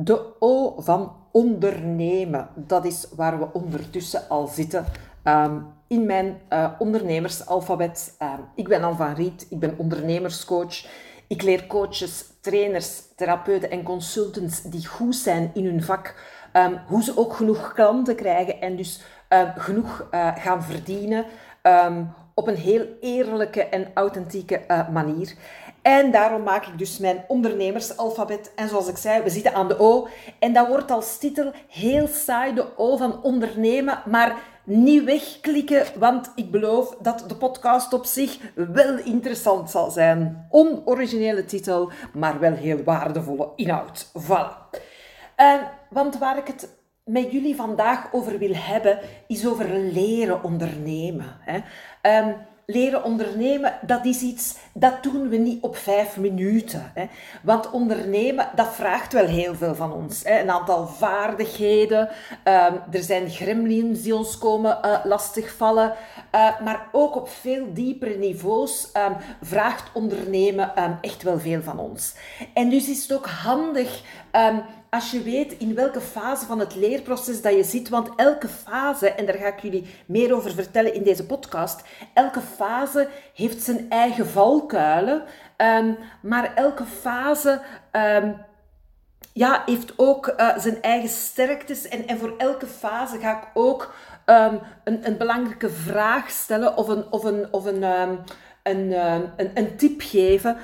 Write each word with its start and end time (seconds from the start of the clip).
De 0.00 0.36
O 0.38 0.74
van 0.80 1.12
ondernemen, 1.30 2.48
dat 2.54 2.84
is 2.84 3.06
waar 3.16 3.38
we 3.38 3.52
ondertussen 3.52 4.28
al 4.28 4.46
zitten 4.46 4.84
um, 5.24 5.66
in 5.86 6.06
mijn 6.06 6.40
uh, 6.50 6.70
ondernemersalfabet. 6.78 8.16
Um, 8.22 8.44
ik 8.54 8.68
ben 8.68 8.82
Anne 8.82 8.96
van 8.96 9.14
Riet, 9.14 9.46
ik 9.50 9.58
ben 9.58 9.74
ondernemerscoach. 9.76 10.86
Ik 11.26 11.42
leer 11.42 11.66
coaches, 11.66 12.24
trainers, 12.40 13.02
therapeuten 13.16 13.70
en 13.70 13.82
consultants 13.82 14.62
die 14.62 14.86
goed 14.86 15.16
zijn 15.16 15.50
in 15.54 15.64
hun 15.64 15.82
vak, 15.82 16.14
um, 16.52 16.80
hoe 16.86 17.02
ze 17.02 17.18
ook 17.18 17.32
genoeg 17.32 17.72
klanten 17.72 18.16
krijgen 18.16 18.60
en 18.60 18.76
dus 18.76 19.02
genoeg 19.56 20.08
uh, 20.10 20.36
gaan 20.36 20.62
verdienen 20.62 21.24
op 22.34 22.46
een 22.46 22.56
heel 22.56 22.86
eerlijke 23.00 23.64
en 23.64 23.90
authentieke 23.94 24.60
uh, 24.68 24.88
manier. 24.88 25.34
En 25.82 26.10
daarom 26.10 26.42
maak 26.42 26.66
ik 26.66 26.78
dus 26.78 26.98
mijn 26.98 27.24
ondernemersalfabet. 27.28 28.52
En 28.56 28.68
zoals 28.68 28.88
ik 28.88 28.96
zei, 28.96 29.22
we 29.22 29.30
zitten 29.30 29.54
aan 29.54 29.68
de 29.68 29.78
O. 29.78 30.08
En 30.38 30.52
dat 30.52 30.68
wordt 30.68 30.90
als 30.90 31.18
titel 31.18 31.52
heel 31.68 32.06
saai, 32.06 32.54
de 32.54 32.76
O 32.76 32.96
van 32.96 33.22
ondernemen. 33.22 34.02
Maar 34.06 34.36
niet 34.64 35.04
wegklikken, 35.04 35.86
want 35.98 36.32
ik 36.34 36.50
beloof 36.50 36.96
dat 37.00 37.24
de 37.28 37.36
podcast 37.36 37.92
op 37.92 38.04
zich 38.04 38.38
wel 38.54 38.98
interessant 38.98 39.70
zal 39.70 39.90
zijn. 39.90 40.46
Onoriginele 40.50 41.44
titel, 41.44 41.90
maar 42.12 42.38
wel 42.38 42.52
heel 42.52 42.82
waardevolle 42.82 43.52
inhoud. 43.56 44.06
Voilà. 44.06 44.78
Want 45.90 46.18
waar 46.18 46.38
ik 46.38 46.46
het 46.46 46.76
met 47.04 47.32
jullie 47.32 47.56
vandaag 47.56 48.12
over 48.12 48.38
wil 48.38 48.54
hebben, 48.54 48.98
is 49.26 49.46
over 49.46 49.68
leren 49.68 50.42
ondernemen. 50.42 51.36
Hè. 51.40 51.60
Um, 52.22 52.36
leren 52.72 53.04
ondernemen, 53.04 53.78
dat 53.82 54.04
is 54.04 54.20
iets, 54.20 54.56
dat 54.72 55.02
doen 55.02 55.28
we 55.28 55.36
niet 55.36 55.62
op 55.62 55.76
vijf 55.76 56.16
minuten. 56.16 56.90
Hè. 56.94 57.06
Want 57.42 57.70
ondernemen, 57.70 58.48
dat 58.54 58.74
vraagt 58.74 59.12
wel 59.12 59.26
heel 59.26 59.54
veel 59.54 59.74
van 59.74 59.92
ons. 59.92 60.24
Hè. 60.24 60.40
Een 60.40 60.50
aantal 60.50 60.86
vaardigheden, 60.86 62.08
um, 62.44 62.82
er 62.90 63.02
zijn 63.02 63.30
gremlins 63.30 64.02
die 64.02 64.14
ons 64.14 64.38
komen 64.38 64.78
uh, 64.84 64.98
lastigvallen. 65.04 65.94
Uh, 66.34 66.60
maar 66.60 66.88
ook 66.92 67.16
op 67.16 67.28
veel 67.28 67.72
diepere 67.72 68.16
niveaus 68.16 68.88
um, 68.96 69.16
vraagt 69.42 69.90
ondernemen 69.92 70.72
echt 71.00 71.22
wel 71.22 71.38
veel 71.38 71.62
van 71.62 71.78
ons. 71.78 72.14
En 72.54 72.70
dus 72.70 72.88
is 72.88 73.02
het 73.02 73.12
ook 73.12 73.26
handig 73.26 74.02
als 74.90 75.10
je 75.10 75.22
weet 75.22 75.52
in 75.52 75.74
welke 75.74 76.00
fase 76.00 76.46
van 76.46 76.58
het 76.58 76.74
leerproces 76.74 77.42
dat 77.42 77.54
je 77.54 77.64
zit, 77.64 77.88
want 77.88 78.10
elke 78.16 78.48
fase, 78.48 79.10
en 79.10 79.26
daar 79.26 79.34
ga 79.34 79.46
ik 79.46 79.60
jullie 79.60 79.86
meer 80.06 80.34
over 80.34 80.52
vertellen 80.52 80.94
in 80.94 81.02
deze 81.02 81.26
podcast, 81.26 81.82
elke 82.14 82.40
fase 82.40 83.08
heeft 83.34 83.62
zijn 83.62 83.90
eigen 83.90 84.26
valkuilen, 84.26 85.22
um, 85.56 85.98
maar 86.22 86.54
elke 86.54 86.84
fase 86.84 87.60
um, 87.92 88.36
ja, 89.32 89.62
heeft 89.66 89.92
ook 89.96 90.34
uh, 90.36 90.58
zijn 90.58 90.82
eigen 90.82 91.08
sterktes. 91.08 91.88
En, 91.88 92.06
en 92.06 92.18
voor 92.18 92.34
elke 92.38 92.66
fase 92.66 93.18
ga 93.18 93.38
ik 93.38 93.48
ook 93.54 93.94
um, 94.26 94.60
een, 94.84 95.06
een 95.06 95.16
belangrijke 95.16 95.70
vraag 95.70 96.30
stellen 96.30 96.76
of 96.76 96.88
een, 96.88 97.12
of 97.12 97.24
een, 97.24 97.52
of 97.52 97.64
een, 97.64 97.82
een, 97.82 98.92
een, 99.36 99.50
een, 99.54 99.76
tip 99.76 100.00
geven 100.00 100.56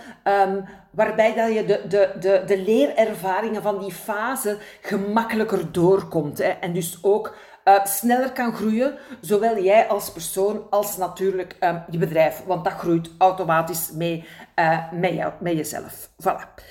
waarbij 0.94 1.34
dat 1.34 1.52
je 1.52 1.64
de, 1.64 1.80
de, 1.88 2.10
de, 2.20 2.42
de 2.46 2.58
leerervaringen 2.58 3.62
van 3.62 3.78
die 3.78 3.92
fase 3.92 4.58
gemakkelijker 4.80 5.72
doorkomt. 5.72 6.38
Hè, 6.38 6.48
en 6.48 6.72
dus 6.72 6.98
ook 7.02 7.36
uh, 7.64 7.84
sneller 7.84 8.32
kan 8.32 8.54
groeien, 8.54 8.98
zowel 9.20 9.62
jij 9.62 9.88
als 9.88 10.12
persoon 10.12 10.66
als 10.70 10.96
natuurlijk 10.96 11.56
um, 11.60 11.82
je 11.90 11.98
bedrijf. 11.98 12.42
Want 12.46 12.64
dat 12.64 12.72
groeit 12.72 13.10
automatisch 13.18 13.90
mee 13.92 14.24
uh, 14.58 14.92
met, 14.92 15.40
met 15.40 15.52
jezelf. 15.52 16.10
Voilà. 16.22 16.62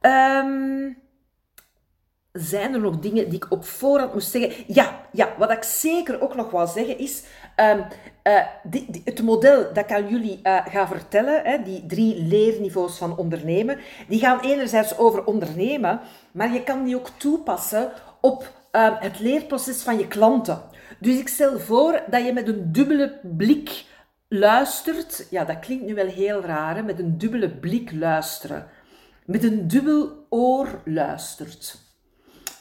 Um, 0.00 0.96
zijn 2.32 2.74
er 2.74 2.80
nog 2.80 2.98
dingen 2.98 3.28
die 3.28 3.36
ik 3.36 3.50
op 3.50 3.64
voorhand 3.64 4.12
moest 4.12 4.30
zeggen? 4.30 4.64
Ja, 4.66 5.00
ja 5.12 5.34
wat 5.38 5.50
ik 5.50 5.62
zeker 5.62 6.20
ook 6.20 6.34
nog 6.34 6.50
wil 6.50 6.66
zeggen 6.66 6.98
is... 6.98 7.22
Die, 8.62 8.86
die, 8.90 9.02
het 9.04 9.22
model 9.22 9.72
dat 9.72 9.84
ik 9.84 9.92
aan 9.92 10.08
jullie 10.08 10.40
uh, 10.42 10.66
ga 10.66 10.86
vertellen, 10.86 11.42
hè, 11.44 11.62
die 11.62 11.86
drie 11.86 12.22
leerniveaus 12.22 12.98
van 12.98 13.16
ondernemen, 13.16 13.78
die 14.08 14.18
gaan 14.18 14.40
enerzijds 14.40 14.98
over 14.98 15.24
ondernemen, 15.24 16.00
maar 16.32 16.52
je 16.52 16.62
kan 16.62 16.84
die 16.84 16.96
ook 16.96 17.08
toepassen 17.16 17.92
op 18.20 18.52
uh, 18.72 19.00
het 19.00 19.20
leerproces 19.20 19.82
van 19.82 19.98
je 19.98 20.08
klanten. 20.08 20.62
Dus 20.98 21.18
ik 21.18 21.28
stel 21.28 21.58
voor 21.58 22.02
dat 22.10 22.24
je 22.24 22.32
met 22.32 22.48
een 22.48 22.72
dubbele 22.72 23.20
blik 23.22 23.84
luistert. 24.28 25.26
Ja, 25.30 25.44
dat 25.44 25.58
klinkt 25.58 25.84
nu 25.84 25.94
wel 25.94 26.08
heel 26.08 26.40
raar, 26.40 26.84
met 26.84 26.98
een 26.98 27.18
dubbele 27.18 27.50
blik 27.50 27.92
luisteren. 27.92 28.66
Met 29.24 29.44
een 29.44 29.68
dubbel 29.68 30.26
oor 30.28 30.80
luistert. 30.84 31.78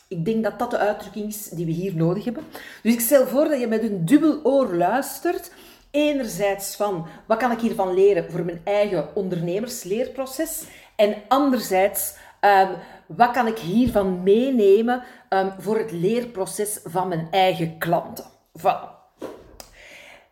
Ik 0.08 0.26
denk 0.26 0.44
dat 0.44 0.60
dat 0.60 0.72
de 0.72 0.78
uitdrukking 0.78 1.28
is 1.28 1.50
die 1.50 1.66
we 1.66 1.72
hier 1.72 1.96
nodig 1.96 2.24
hebben. 2.24 2.44
Dus 2.84 2.94
ik 2.94 3.00
stel 3.00 3.28
voor 3.28 3.48
dat 3.48 3.60
je 3.60 3.68
met 3.68 3.84
een 3.84 4.06
dubbel 4.06 4.40
oor 4.44 4.76
luistert. 4.76 5.52
Enerzijds 5.92 6.76
van, 6.76 7.08
wat 7.26 7.38
kan 7.38 7.52
ik 7.52 7.60
hiervan 7.60 7.94
leren 7.94 8.32
voor 8.32 8.46
mijn 8.46 8.62
eigen 8.64 9.16
ondernemersleerproces? 9.16 10.64
En 10.96 11.16
anderzijds, 11.28 12.16
um, 12.42 12.70
wat 13.06 13.32
kan 13.32 13.48
ik 13.48 13.58
hiervan 13.58 14.24
meenemen 14.24 15.04
um, 15.30 15.54
voor 15.58 15.78
het 15.78 15.92
leerproces 15.92 16.80
van 16.84 17.08
mijn 17.08 17.28
eigen 17.32 17.78
klanten? 17.78 18.26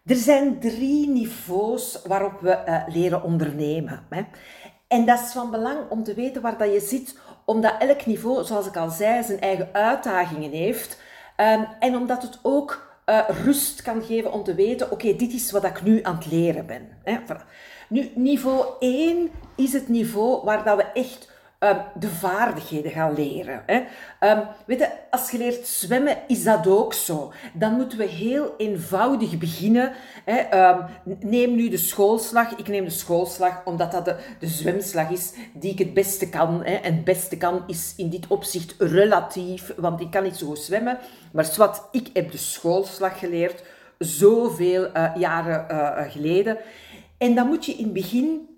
Er 0.06 0.16
zijn 0.16 0.60
drie 0.60 1.10
niveaus 1.10 2.02
waarop 2.08 2.40
we 2.40 2.64
uh, 2.68 2.84
leren 2.88 3.24
ondernemen. 3.24 4.06
Hè. 4.10 4.22
En 4.88 5.06
dat 5.06 5.20
is 5.20 5.32
van 5.32 5.52
belang 5.52 5.90
om 5.90 6.04
te 6.04 6.14
weten 6.14 6.42
waar 6.42 6.58
dat 6.58 6.74
je 6.74 6.80
zit 6.80 7.18
omdat 7.46 7.76
elk 7.80 8.06
niveau, 8.06 8.46
zoals 8.46 8.68
ik 8.68 8.78
al 8.78 8.90
zei, 8.90 9.24
zijn 9.24 9.40
eigen 9.40 9.70
uitdagingen 9.72 10.52
heeft. 10.52 11.00
Um, 11.38 11.68
en 11.80 11.96
omdat 11.96 12.22
het 12.22 12.40
ook 12.42 13.00
uh, 13.06 13.20
rust 13.44 13.82
kan 13.82 14.02
geven 14.04 14.32
om 14.32 14.44
te 14.44 14.54
weten, 14.54 14.92
oké, 14.92 15.16
dit 15.16 15.34
is 15.34 15.52
wat 15.52 15.64
ik 15.64 15.82
nu 15.82 16.04
aan 16.04 16.16
het 16.16 16.32
leren 16.32 16.66
ben. 16.66 16.90
Hè? 17.04 17.18
Nu, 17.90 18.12
niveau 18.16 18.66
1 18.80 19.30
is 19.56 19.74
het 19.74 19.88
niveau 19.88 20.44
waar 20.44 20.64
dat 20.64 20.78
we 20.78 20.84
echt 20.84 21.32
um, 21.60 21.78
de 22.00 22.10
vaardigheden 22.10 22.92
gaan 22.92 23.14
leren. 23.14 23.64
Hè. 23.66 23.76
Um, 24.32 24.44
weet 24.66 24.80
je, 24.80 24.90
als 25.10 25.32
je 25.32 25.38
leert 25.38 25.68
zwemmen, 25.68 26.18
is 26.28 26.44
dat 26.44 26.68
ook 26.68 26.94
zo. 26.94 27.34
Dan 27.54 27.74
moeten 27.74 27.98
we 27.98 28.06
heel 28.06 28.54
eenvoudig 28.58 29.38
beginnen. 29.38 29.94
Hè. 30.26 30.70
Um, 30.70 30.86
neem 31.20 31.56
nu 31.56 31.70
de 31.70 31.78
schoolslag. 31.78 32.56
Ik 32.56 32.68
neem 32.68 32.84
de 32.84 32.90
schoolslag 32.90 33.62
omdat 33.66 33.92
dat 33.92 34.06
de, 34.06 34.16
de 34.40 34.48
zwemslag 34.48 35.10
is 35.10 35.34
die 35.54 35.72
ik 35.72 35.80
het 35.80 35.94
beste 35.94 36.30
kan. 36.30 36.64
Hè. 36.64 36.74
En 36.74 36.94
het 36.94 37.04
beste 37.04 37.38
kan 37.38 37.64
is 37.68 37.94
in 37.98 38.10
dit 38.10 38.28
opzicht 38.28 38.76
relatief, 38.78 39.74
want 39.78 40.02
ik 40.02 40.12
kan 40.12 40.24
niet 40.24 40.36
zo 40.36 40.56
zwemmen. 40.56 40.98
Maar 41.32 41.54
wat, 41.58 41.88
ik 41.92 42.10
heb 42.14 42.32
de 42.32 42.38
schoolslag 42.38 43.20
geleerd, 43.20 43.64
zoveel 43.98 44.90
uh, 44.98 45.12
jaren 45.16 45.66
uh, 45.72 46.12
geleden. 46.12 46.58
En 47.18 47.36
dan 47.36 47.48
moet 47.48 47.66
je 47.66 47.72
in 47.72 47.84
het 47.84 47.94
begin 47.94 48.50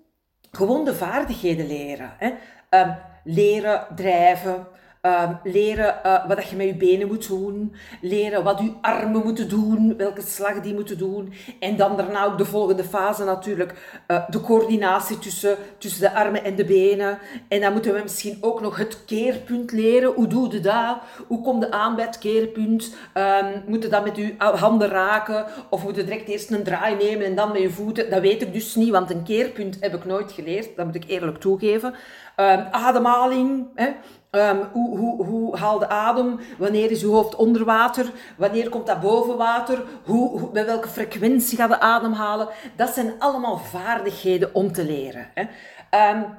gewoon 0.50 0.84
de 0.84 0.94
vaardigheden 0.94 1.66
leren. 1.66 2.12
Hè. 2.18 2.30
Um, 2.70 2.94
leren 3.24 3.86
drijven, 3.96 4.66
um, 5.02 5.38
leren 5.44 5.94
uh, 6.06 6.26
wat 6.26 6.36
dat 6.36 6.48
je 6.48 6.56
met 6.56 6.66
je 6.66 6.74
benen 6.74 7.06
moet 7.06 7.28
doen, 7.28 7.74
leren 8.00 8.44
wat 8.44 8.58
je 8.58 8.72
armen 8.80 9.22
moeten 9.24 9.48
doen, 9.48 9.96
welke 9.96 10.20
slag 10.20 10.60
die 10.60 10.74
moeten 10.74 10.98
doen. 10.98 11.32
En 11.60 11.76
dan 11.76 11.96
daarna 11.96 12.24
ook 12.24 12.38
de 12.38 12.44
volgende 12.44 12.84
fase 12.84 13.24
natuurlijk, 13.24 14.00
uh, 14.08 14.28
de 14.28 14.40
coördinatie 14.40 15.18
tussen, 15.18 15.56
tussen 15.78 16.00
de 16.00 16.12
armen 16.12 16.44
en 16.44 16.56
de 16.56 16.64
benen. 16.64 17.18
En 17.48 17.60
dan 17.60 17.72
moeten 17.72 17.94
we 17.94 18.00
misschien 18.02 18.38
ook 18.40 18.60
nog 18.60 18.76
het 18.76 19.04
keerpunt 19.04 19.72
leren. 19.72 20.12
Hoe 20.12 20.26
doe 20.26 20.52
je 20.52 20.60
dat? 20.60 20.98
Hoe 21.26 21.42
kom 21.42 21.60
je 21.60 21.70
aan 21.70 21.96
bij 21.96 22.04
het 22.04 22.18
keerpunt? 22.18 22.94
Um, 23.14 23.62
moet 23.66 23.82
je 23.82 23.88
dat 23.88 24.04
met 24.04 24.16
je 24.16 24.34
handen 24.38 24.88
raken? 24.88 25.46
Of 25.70 25.84
moet 25.84 25.96
je 25.96 26.04
direct 26.04 26.28
eerst 26.28 26.50
een 26.50 26.62
draai 26.62 26.96
nemen 26.96 27.26
en 27.26 27.34
dan 27.34 27.52
met 27.52 27.60
je 27.60 27.70
voeten? 27.70 28.10
Dat 28.10 28.20
weet 28.20 28.42
ik 28.42 28.52
dus 28.52 28.74
niet, 28.74 28.90
want 28.90 29.10
een 29.10 29.22
keerpunt 29.22 29.76
heb 29.80 29.94
ik 29.94 30.04
nooit 30.04 30.32
geleerd. 30.32 30.76
Dat 30.76 30.86
moet 30.86 30.94
ik 30.94 31.04
eerlijk 31.06 31.38
toegeven. 31.38 31.94
Um, 32.40 32.66
ademhaling. 32.70 33.66
Hè? 33.74 33.88
Um, 34.30 34.68
hoe, 34.72 34.98
hoe, 34.98 35.24
hoe 35.24 35.56
haal 35.56 35.78
de 35.78 35.88
adem? 35.88 36.40
Wanneer 36.58 36.90
is 36.90 37.02
uw 37.02 37.12
hoofd 37.12 37.34
onder 37.34 37.64
water? 37.64 38.10
Wanneer 38.36 38.68
komt 38.68 38.86
dat 38.86 39.00
boven 39.00 39.36
water? 39.36 39.82
Hoe, 40.04 40.50
bij 40.50 40.66
welke 40.66 40.88
frequentie 40.88 41.58
gaat 41.58 41.68
de 41.68 41.80
ademhalen? 41.80 42.48
Dat 42.76 42.88
zijn 42.88 43.12
allemaal 43.18 43.58
vaardigheden 43.58 44.54
om 44.54 44.72
te 44.72 44.84
leren. 44.84 45.30
Hè? 45.34 45.42
Um, 46.10 46.38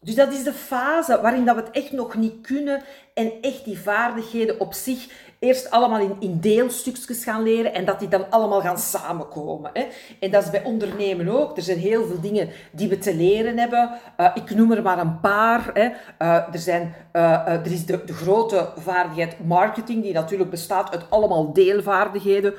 dus 0.00 0.14
dat 0.14 0.32
is 0.32 0.42
de 0.42 0.52
fase 0.52 1.20
waarin 1.20 1.44
dat 1.44 1.56
we 1.56 1.62
het 1.62 1.70
echt 1.70 1.92
nog 1.92 2.14
niet 2.14 2.46
kunnen 2.46 2.82
en 3.14 3.32
echt 3.40 3.64
die 3.64 3.78
vaardigheden 3.78 4.60
op 4.60 4.72
zich 4.72 5.08
eerst 5.42 5.70
allemaal 5.70 6.00
in, 6.00 6.16
in 6.18 6.38
deelstukjes 6.40 7.24
gaan 7.24 7.42
leren 7.42 7.74
en 7.74 7.84
dat 7.84 7.98
die 7.98 8.08
dan 8.08 8.30
allemaal 8.30 8.60
gaan 8.60 8.78
samenkomen. 8.78 9.70
Hè. 9.72 9.86
En 10.20 10.30
dat 10.30 10.44
is 10.44 10.50
bij 10.50 10.64
ondernemen 10.64 11.28
ook. 11.28 11.56
Er 11.56 11.62
zijn 11.62 11.78
heel 11.78 12.06
veel 12.06 12.20
dingen 12.20 12.48
die 12.72 12.88
we 12.88 12.98
te 12.98 13.14
leren 13.14 13.58
hebben. 13.58 13.90
Uh, 14.20 14.30
ik 14.34 14.54
noem 14.54 14.72
er 14.72 14.82
maar 14.82 14.98
een 14.98 15.20
paar. 15.20 15.70
Hè. 15.74 15.84
Uh, 15.84 16.54
er, 16.54 16.58
zijn, 16.58 16.94
uh, 17.12 17.46
er 17.46 17.72
is 17.72 17.86
de, 17.86 18.04
de, 18.04 18.12
grote 18.12 18.68
vaardigheid 18.76 19.44
marketing, 19.44 20.02
die 20.02 20.12
natuurlijk 20.12 20.50
bestaat 20.50 20.90
uit 20.90 21.10
allemaal 21.10 21.52
deelvaardigheden. 21.52 22.54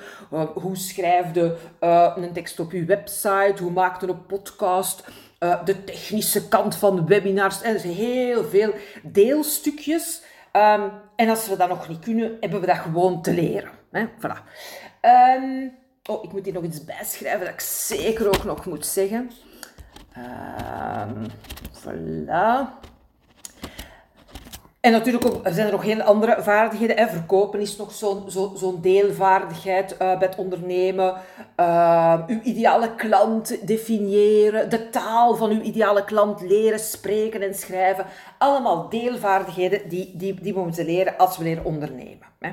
hoe 0.53 0.77
schrijf 0.77 1.25
je 1.33 1.57
een 2.15 2.33
tekst 2.33 2.59
op 2.59 2.71
je 2.71 2.85
website? 2.85 3.55
Hoe 3.61 3.71
maak 3.71 4.01
je 4.01 4.07
een 4.07 4.25
podcast? 4.25 5.03
de 5.65 5.83
technische 5.83 6.47
kant 6.47 6.75
van 6.75 7.07
webinars. 7.07 7.61
En 7.61 7.73
er 7.73 7.79
zijn 7.79 7.93
heel 7.93 8.43
veel 8.43 8.73
deelstukjes 9.01 10.21
Ehm, 10.53 10.89
en 11.15 11.29
als 11.29 11.47
we 11.47 11.57
dat 11.57 11.69
nog 11.69 11.87
niet 11.87 11.99
kunnen, 11.99 12.37
hebben 12.39 12.59
we 12.59 12.65
dat 12.65 12.77
gewoon 12.77 13.21
te 13.21 13.33
leren. 13.33 13.71
Hè? 13.91 14.05
Voilà. 14.07 14.37
Ehm, 15.01 15.67
oh, 16.09 16.23
ik 16.23 16.31
moet 16.31 16.45
hier 16.45 16.53
nog 16.53 16.63
iets 16.63 16.83
bijschrijven 16.83 17.39
dat 17.39 17.53
ik 17.53 17.59
zeker 17.61 18.27
ook 18.27 18.43
nog 18.43 18.65
moet 18.65 18.85
zeggen. 18.85 19.31
Um, 20.17 21.25
voilà. 21.71 22.67
En 24.83 24.91
natuurlijk 24.91 25.25
zijn 25.43 25.65
er 25.65 25.71
nog 25.71 25.83
heel 25.83 26.01
andere 26.01 26.43
vaardigheden. 26.43 26.97
Hè. 26.97 27.07
Verkopen 27.07 27.59
is 27.59 27.75
nog 27.75 27.93
zo'n 27.93 28.31
zo, 28.31 28.53
zo'n 28.55 28.81
deelvaardigheid 28.81 29.91
uh, 29.91 29.97
bij 29.97 30.27
het 30.27 30.35
ondernemen. 30.35 31.15
Uh, 31.59 32.23
uw 32.27 32.41
ideale 32.41 32.95
klant 32.95 33.67
definiëren. 33.67 34.69
De 34.69 34.89
taal 34.89 35.35
van 35.35 35.49
uw 35.49 35.61
ideale 35.61 36.03
klant 36.03 36.41
leren 36.41 36.79
spreken 36.79 37.41
en 37.41 37.55
schrijven. 37.55 38.05
Allemaal 38.37 38.89
deelvaardigheden 38.89 39.89
die, 39.89 40.17
die, 40.17 40.41
die 40.41 40.53
we 40.53 40.59
moeten 40.59 40.85
leren 40.85 41.17
als 41.17 41.37
we 41.37 41.43
leren 41.43 41.65
ondernemen. 41.65 42.27
Hè. 42.39 42.51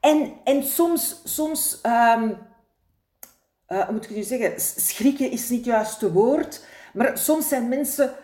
En, 0.00 0.32
en 0.44 0.62
soms, 0.62 1.20
soms 1.24 1.80
um, 2.16 2.38
uh, 3.68 3.88
moet 3.88 4.04
ik 4.04 4.16
nu 4.16 4.22
zeggen, 4.22 4.60
schrikken 4.60 5.30
is 5.30 5.48
niet 5.48 5.58
het 5.58 5.66
juiste 5.66 6.12
woord. 6.12 6.64
Maar 6.92 7.18
soms 7.18 7.48
zijn 7.48 7.68
mensen 7.68 8.14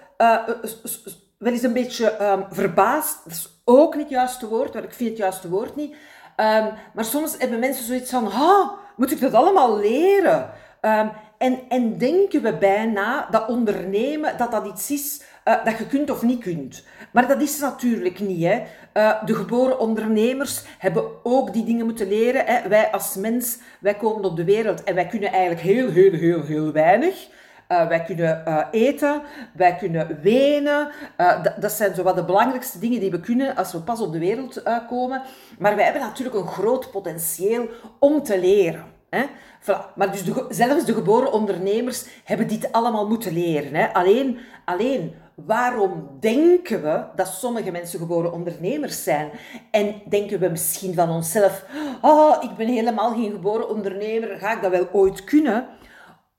wel 1.40 1.52
eens 1.52 1.62
een 1.62 1.72
beetje 1.72 2.22
um, 2.22 2.44
verbaasd. 2.50 3.24
Dat 3.24 3.32
is 3.32 3.62
ook 3.64 3.94
niet 3.94 4.02
het 4.02 4.12
juiste 4.12 4.48
woord, 4.48 4.72
want 4.72 4.84
ik 4.84 4.92
vind 4.92 5.08
het 5.08 5.18
juiste 5.18 5.48
woord 5.48 5.76
niet. 5.76 5.90
Um, 6.36 6.68
maar 6.94 7.04
soms 7.04 7.34
hebben 7.38 7.58
mensen 7.58 7.84
zoiets 7.84 8.10
van, 8.10 8.26
ha, 8.26 8.74
moet 8.96 9.10
ik 9.10 9.20
dat 9.20 9.34
allemaal 9.34 9.78
leren? 9.78 10.50
Um, 10.80 11.10
en, 11.38 11.58
en 11.68 11.98
denken 11.98 12.42
we 12.42 12.56
bijna 12.56 13.26
dat 13.30 13.48
ondernemen, 13.48 14.38
dat 14.38 14.50
dat 14.50 14.66
iets 14.66 14.90
is 14.90 15.22
uh, 15.44 15.64
dat 15.64 15.78
je 15.78 15.86
kunt 15.86 16.10
of 16.10 16.22
niet 16.22 16.42
kunt. 16.42 16.84
Maar 17.12 17.28
dat 17.28 17.40
is 17.40 17.58
natuurlijk 17.58 18.20
niet. 18.20 18.44
Hè. 18.44 18.62
Uh, 18.94 19.24
de 19.24 19.34
geboren 19.34 19.78
ondernemers 19.78 20.62
hebben 20.78 21.04
ook 21.22 21.52
die 21.52 21.64
dingen 21.64 21.84
moeten 21.84 22.08
leren. 22.08 22.46
Hè. 22.46 22.68
Wij 22.68 22.90
als 22.90 23.14
mens, 23.14 23.58
wij 23.80 23.94
komen 23.94 24.24
op 24.24 24.36
de 24.36 24.44
wereld 24.44 24.84
en 24.84 24.94
wij 24.94 25.06
kunnen 25.06 25.30
eigenlijk 25.30 25.60
heel, 25.60 25.90
heel, 25.90 26.12
heel, 26.12 26.42
heel 26.42 26.72
weinig. 26.72 27.28
Uh, 27.72 27.86
wij 27.86 28.02
kunnen 28.04 28.42
uh, 28.48 28.58
eten, 28.70 29.22
wij 29.52 29.76
kunnen 29.76 30.18
wenen. 30.22 30.88
Uh, 31.18 31.44
dat 31.60 31.72
zijn 31.72 31.94
zo 31.94 32.02
wat 32.02 32.16
de 32.16 32.24
belangrijkste 32.24 32.78
dingen 32.78 33.00
die 33.00 33.10
we 33.10 33.20
kunnen 33.20 33.56
als 33.56 33.72
we 33.72 33.80
pas 33.80 34.00
op 34.00 34.12
de 34.12 34.18
wereld 34.18 34.62
komen. 34.88 35.22
Maar 35.58 35.76
wij 35.76 35.84
hebben 35.84 36.02
natuurlijk 36.02 36.36
een 36.36 36.46
groot 36.46 36.90
potentieel 36.90 37.68
om 37.98 38.22
te 38.22 38.40
leren. 38.40 38.84
Hè? 39.10 39.24
Maar 39.94 40.12
dus 40.12 40.22
zelfs 40.48 40.84
de 40.84 40.94
geboren 40.94 41.32
ondernemers 41.32 42.06
hebben 42.24 42.48
dit 42.48 42.72
allemaal 42.72 43.08
moeten 43.08 43.32
leren. 43.32 43.74
Hè? 43.74 43.92
Alleen, 43.92 44.38
alleen, 44.64 45.14
waarom 45.34 46.08
denken 46.20 46.82
we 46.82 47.04
dat 47.16 47.28
sommige 47.28 47.70
mensen 47.70 47.98
geboren 47.98 48.32
ondernemers 48.32 49.02
zijn? 49.02 49.30
En 49.70 50.02
denken 50.08 50.38
we 50.38 50.48
misschien 50.48 50.94
van 50.94 51.10
onszelf, 51.10 51.64
oh, 52.02 52.42
ik 52.42 52.56
ben 52.56 52.68
helemaal 52.68 53.12
geen 53.12 53.30
geboren 53.30 53.68
ondernemer, 53.68 54.38
ga 54.38 54.56
ik 54.56 54.62
dat 54.62 54.70
wel 54.70 54.88
ooit 54.92 55.24
kunnen? 55.24 55.66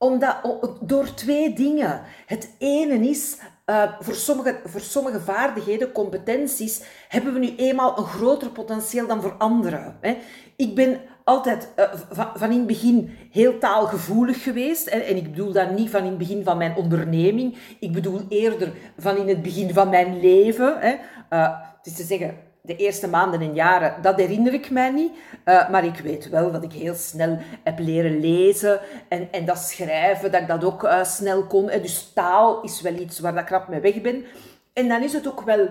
Omdat, 0.02 0.36
door 0.80 1.14
twee 1.14 1.52
dingen. 1.52 2.00
Het 2.26 2.54
ene 2.58 3.08
is, 3.08 3.38
uh, 3.66 3.92
voor, 4.00 4.14
sommige, 4.14 4.60
voor 4.64 4.80
sommige 4.80 5.20
vaardigheden, 5.20 5.92
competenties, 5.92 6.82
hebben 7.08 7.32
we 7.32 7.38
nu 7.38 7.54
eenmaal 7.56 7.98
een 7.98 8.04
groter 8.04 8.50
potentieel 8.50 9.06
dan 9.06 9.22
voor 9.22 9.34
anderen. 9.38 9.96
Hè. 10.00 10.16
Ik 10.56 10.74
ben 10.74 11.00
altijd 11.24 11.68
uh, 11.76 11.84
van, 12.10 12.30
van, 12.34 12.50
in 12.50 12.58
het 12.58 12.66
begin 12.66 13.16
heel 13.30 13.58
taalgevoelig 13.58 14.42
geweest. 14.42 14.86
En, 14.86 15.04
en, 15.04 15.16
ik 15.16 15.30
bedoel 15.30 15.52
dat 15.52 15.70
niet 15.70 15.90
van 15.90 16.00
in 16.00 16.08
het 16.08 16.18
begin 16.18 16.44
van 16.44 16.56
mijn 16.56 16.76
onderneming. 16.76 17.56
Ik 17.80 17.92
bedoel 17.92 18.20
eerder 18.28 18.72
van 18.98 19.16
in 19.16 19.28
het 19.28 19.42
begin 19.42 19.74
van 19.74 19.88
mijn 19.88 20.20
leven. 20.20 20.80
Hè. 20.80 20.92
Uh, 21.30 21.58
het 21.76 21.86
is 21.86 21.94
te 21.94 22.02
zeggen, 22.02 22.36
de 22.62 22.76
eerste 22.76 23.08
maanden 23.08 23.40
en 23.40 23.54
jaren, 23.54 24.02
dat 24.02 24.16
herinner 24.16 24.54
ik 24.54 24.70
mij 24.70 24.90
niet. 24.90 25.12
Uh, 25.44 25.68
maar 25.70 25.84
ik 25.84 25.96
weet 25.96 26.28
wel 26.28 26.52
dat 26.52 26.62
ik 26.62 26.72
heel 26.72 26.94
snel 26.94 27.38
heb 27.64 27.78
leren 27.78 28.20
lezen 28.20 28.80
en, 29.08 29.32
en 29.32 29.44
dat 29.44 29.58
schrijven, 29.58 30.32
dat 30.32 30.40
ik 30.40 30.48
dat 30.48 30.64
ook 30.64 30.84
uh, 30.84 31.04
snel 31.04 31.46
kon. 31.46 31.68
Uh, 31.68 31.82
dus 31.82 32.12
taal 32.14 32.62
is 32.62 32.80
wel 32.80 32.94
iets 32.94 33.18
waar 33.18 33.36
ik 33.36 33.44
krap 33.44 33.68
mee 33.68 33.80
weg 33.80 34.00
ben. 34.00 34.24
En 34.72 34.88
dan 34.88 35.02
is 35.02 35.12
het 35.12 35.28
ook 35.28 35.40
wel 35.40 35.68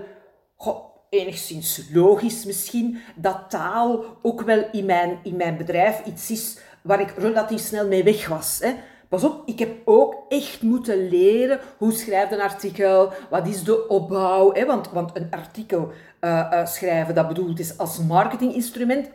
enigszins 1.08 1.82
logisch 1.92 2.44
misschien 2.44 3.00
dat 3.14 3.50
taal 3.50 4.04
ook 4.22 4.40
wel 4.40 4.68
in 4.72 4.84
mijn, 4.84 5.18
in 5.22 5.36
mijn 5.36 5.56
bedrijf 5.56 6.04
iets 6.04 6.30
is 6.30 6.58
waar 6.82 7.00
ik 7.00 7.14
relatief 7.16 7.60
snel 7.60 7.86
mee 7.86 8.04
weg 8.04 8.28
was. 8.28 8.58
Hè. 8.60 8.74
Pas 9.12 9.24
op, 9.24 9.42
ik 9.44 9.58
heb 9.58 9.70
ook 9.84 10.16
echt 10.28 10.62
moeten 10.62 11.08
leren 11.08 11.60
hoe 11.78 11.92
schrijft 11.92 12.32
een 12.32 12.40
artikel, 12.40 13.12
wat 13.30 13.46
is 13.46 13.64
de 13.64 13.88
opbouw. 13.88 14.52
Hè? 14.52 14.66
Want, 14.66 14.90
want 14.90 15.16
een 15.16 15.30
artikel 15.30 15.92
uh, 16.20 16.66
schrijven 16.66 17.14
dat 17.14 17.28
bedoeld 17.28 17.58
is 17.58 17.78
als 17.78 17.98
marketinginstrument, 17.98 19.10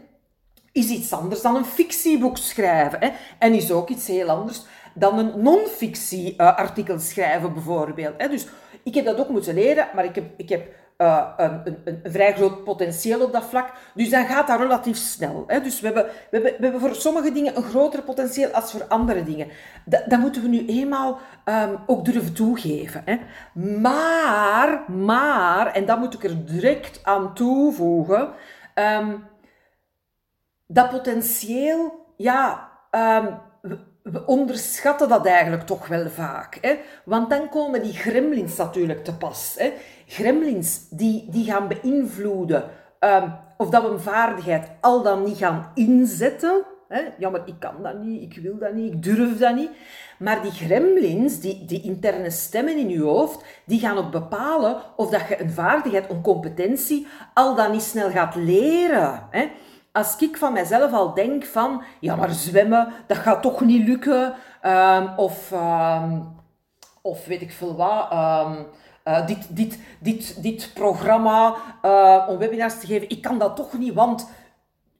is 0.71 0.89
iets 0.89 1.13
anders 1.13 1.41
dan 1.41 1.55
een 1.55 1.65
fictieboek 1.65 2.37
schrijven. 2.37 2.99
Hè? 2.99 3.09
En 3.39 3.53
is 3.53 3.71
ook 3.71 3.89
iets 3.89 4.07
heel 4.07 4.29
anders 4.29 4.61
dan 4.93 5.17
een 5.17 5.41
non-fictie-artikel 5.41 6.95
uh, 6.95 7.01
schrijven, 7.01 7.53
bijvoorbeeld. 7.53 8.13
Hè? 8.17 8.27
Dus 8.27 8.47
ik 8.83 8.95
heb 8.95 9.05
dat 9.05 9.19
ook 9.19 9.29
moeten 9.29 9.53
leren, 9.53 9.87
maar 9.95 10.05
ik 10.05 10.15
heb, 10.15 10.25
ik 10.37 10.49
heb 10.49 10.67
uh, 10.97 11.27
een, 11.83 11.99
vrij 12.03 12.33
groot 12.33 12.63
potentieel 12.63 13.21
op 13.23 13.31
dat 13.31 13.45
vlak. 13.45 13.71
Dus 13.93 14.09
dan 14.09 14.25
gaat 14.25 14.47
dat 14.47 14.59
relatief 14.59 14.97
snel. 14.97 15.43
Hè? 15.47 15.61
Dus 15.61 15.79
we 15.79 15.85
hebben, 15.85 16.05
we, 16.05 16.11
hebben, 16.29 16.51
we 16.57 16.63
hebben 16.63 16.81
voor 16.81 16.95
sommige 16.95 17.31
dingen 17.31 17.57
een 17.57 17.63
groter 17.63 18.01
potentieel 18.01 18.49
als 18.49 18.71
voor 18.71 18.87
andere 18.87 19.23
dingen. 19.23 19.47
Dat, 19.85 20.03
dat 20.07 20.19
moeten 20.19 20.41
we 20.41 20.47
nu 20.47 20.65
eenmaal 20.65 21.19
um, 21.45 21.77
ook 21.85 22.05
durven 22.05 22.33
toegeven. 22.33 23.01
Hè? 23.05 23.17
Maar, 23.79 24.91
maar, 24.91 25.67
en 25.73 25.85
dat 25.85 25.99
moet 25.99 26.13
ik 26.13 26.23
er 26.23 26.45
direct 26.45 26.99
aan 27.03 27.33
toevoegen, 27.33 28.29
um, 28.75 29.23
dat 30.67 30.89
potentieel, 30.89 32.05
ja, 32.17 32.69
um, 32.91 33.39
we 34.11 34.25
onderschatten 34.25 35.09
dat 35.09 35.25
eigenlijk 35.25 35.65
toch 35.65 35.87
wel 35.87 36.09
vaak. 36.09 36.57
Hè? 36.61 36.75
Want 37.05 37.29
dan 37.29 37.49
komen 37.49 37.83
die 37.83 37.93
gremlins 37.93 38.55
natuurlijk 38.55 39.03
te 39.03 39.13
pas. 39.13 39.55
Hè? 39.57 39.73
Gremlins 40.05 40.89
die, 40.89 41.27
die 41.29 41.45
gaan 41.45 41.67
beïnvloeden 41.67 42.63
um, 42.99 43.33
of 43.57 43.69
dat 43.69 43.83
we 43.83 43.89
een 43.89 43.99
vaardigheid 43.99 44.69
al 44.81 45.01
dan 45.01 45.23
niet 45.23 45.37
gaan 45.37 45.71
inzetten. 45.73 46.63
Hè? 46.87 47.01
Ja, 47.17 47.29
maar 47.29 47.41
ik 47.45 47.59
kan 47.59 47.83
dat 47.83 47.99
niet, 48.03 48.21
ik 48.21 48.41
wil 48.41 48.57
dat 48.57 48.73
niet, 48.73 48.93
ik 48.93 49.03
durf 49.03 49.37
dat 49.37 49.55
niet. 49.55 49.69
Maar 50.19 50.41
die 50.41 50.51
gremlins, 50.51 51.39
die, 51.39 51.65
die 51.65 51.81
interne 51.81 52.29
stemmen 52.29 52.77
in 52.77 52.89
je 52.89 53.01
hoofd, 53.01 53.43
die 53.65 53.79
gaan 53.79 53.97
ook 53.97 54.11
bepalen 54.11 54.81
of 54.95 55.09
dat 55.09 55.27
je 55.27 55.41
een 55.41 55.51
vaardigheid, 55.51 56.09
een 56.09 56.21
competentie, 56.21 57.07
al 57.33 57.55
dan 57.55 57.71
niet 57.71 57.81
snel 57.81 58.09
gaat 58.09 58.35
leren. 58.35 59.27
Hè? 59.29 59.47
Als 59.97 60.17
ik 60.17 60.37
van 60.37 60.53
mezelf 60.53 60.93
al 60.93 61.13
denk 61.13 61.45
van, 61.45 61.83
ja 61.99 62.15
maar 62.15 62.29
zwemmen, 62.29 62.93
dat 63.07 63.17
gaat 63.17 63.41
toch 63.41 63.61
niet 63.61 63.87
lukken. 63.87 64.33
Um, 64.63 65.09
of, 65.15 65.51
um, 65.51 66.35
of 67.01 67.25
weet 67.25 67.41
ik 67.41 67.51
veel 67.51 67.75
wat. 67.75 68.11
Um, 68.11 68.65
uh, 69.05 69.27
dit, 69.27 69.47
dit, 69.49 69.79
dit, 69.99 70.43
dit 70.43 70.71
programma 70.73 71.55
uh, 71.85 72.25
om 72.29 72.37
webinars 72.37 72.79
te 72.79 72.85
geven, 72.85 73.09
ik 73.09 73.21
kan 73.21 73.39
dat 73.39 73.55
toch 73.55 73.77
niet, 73.77 73.93
want 73.93 74.29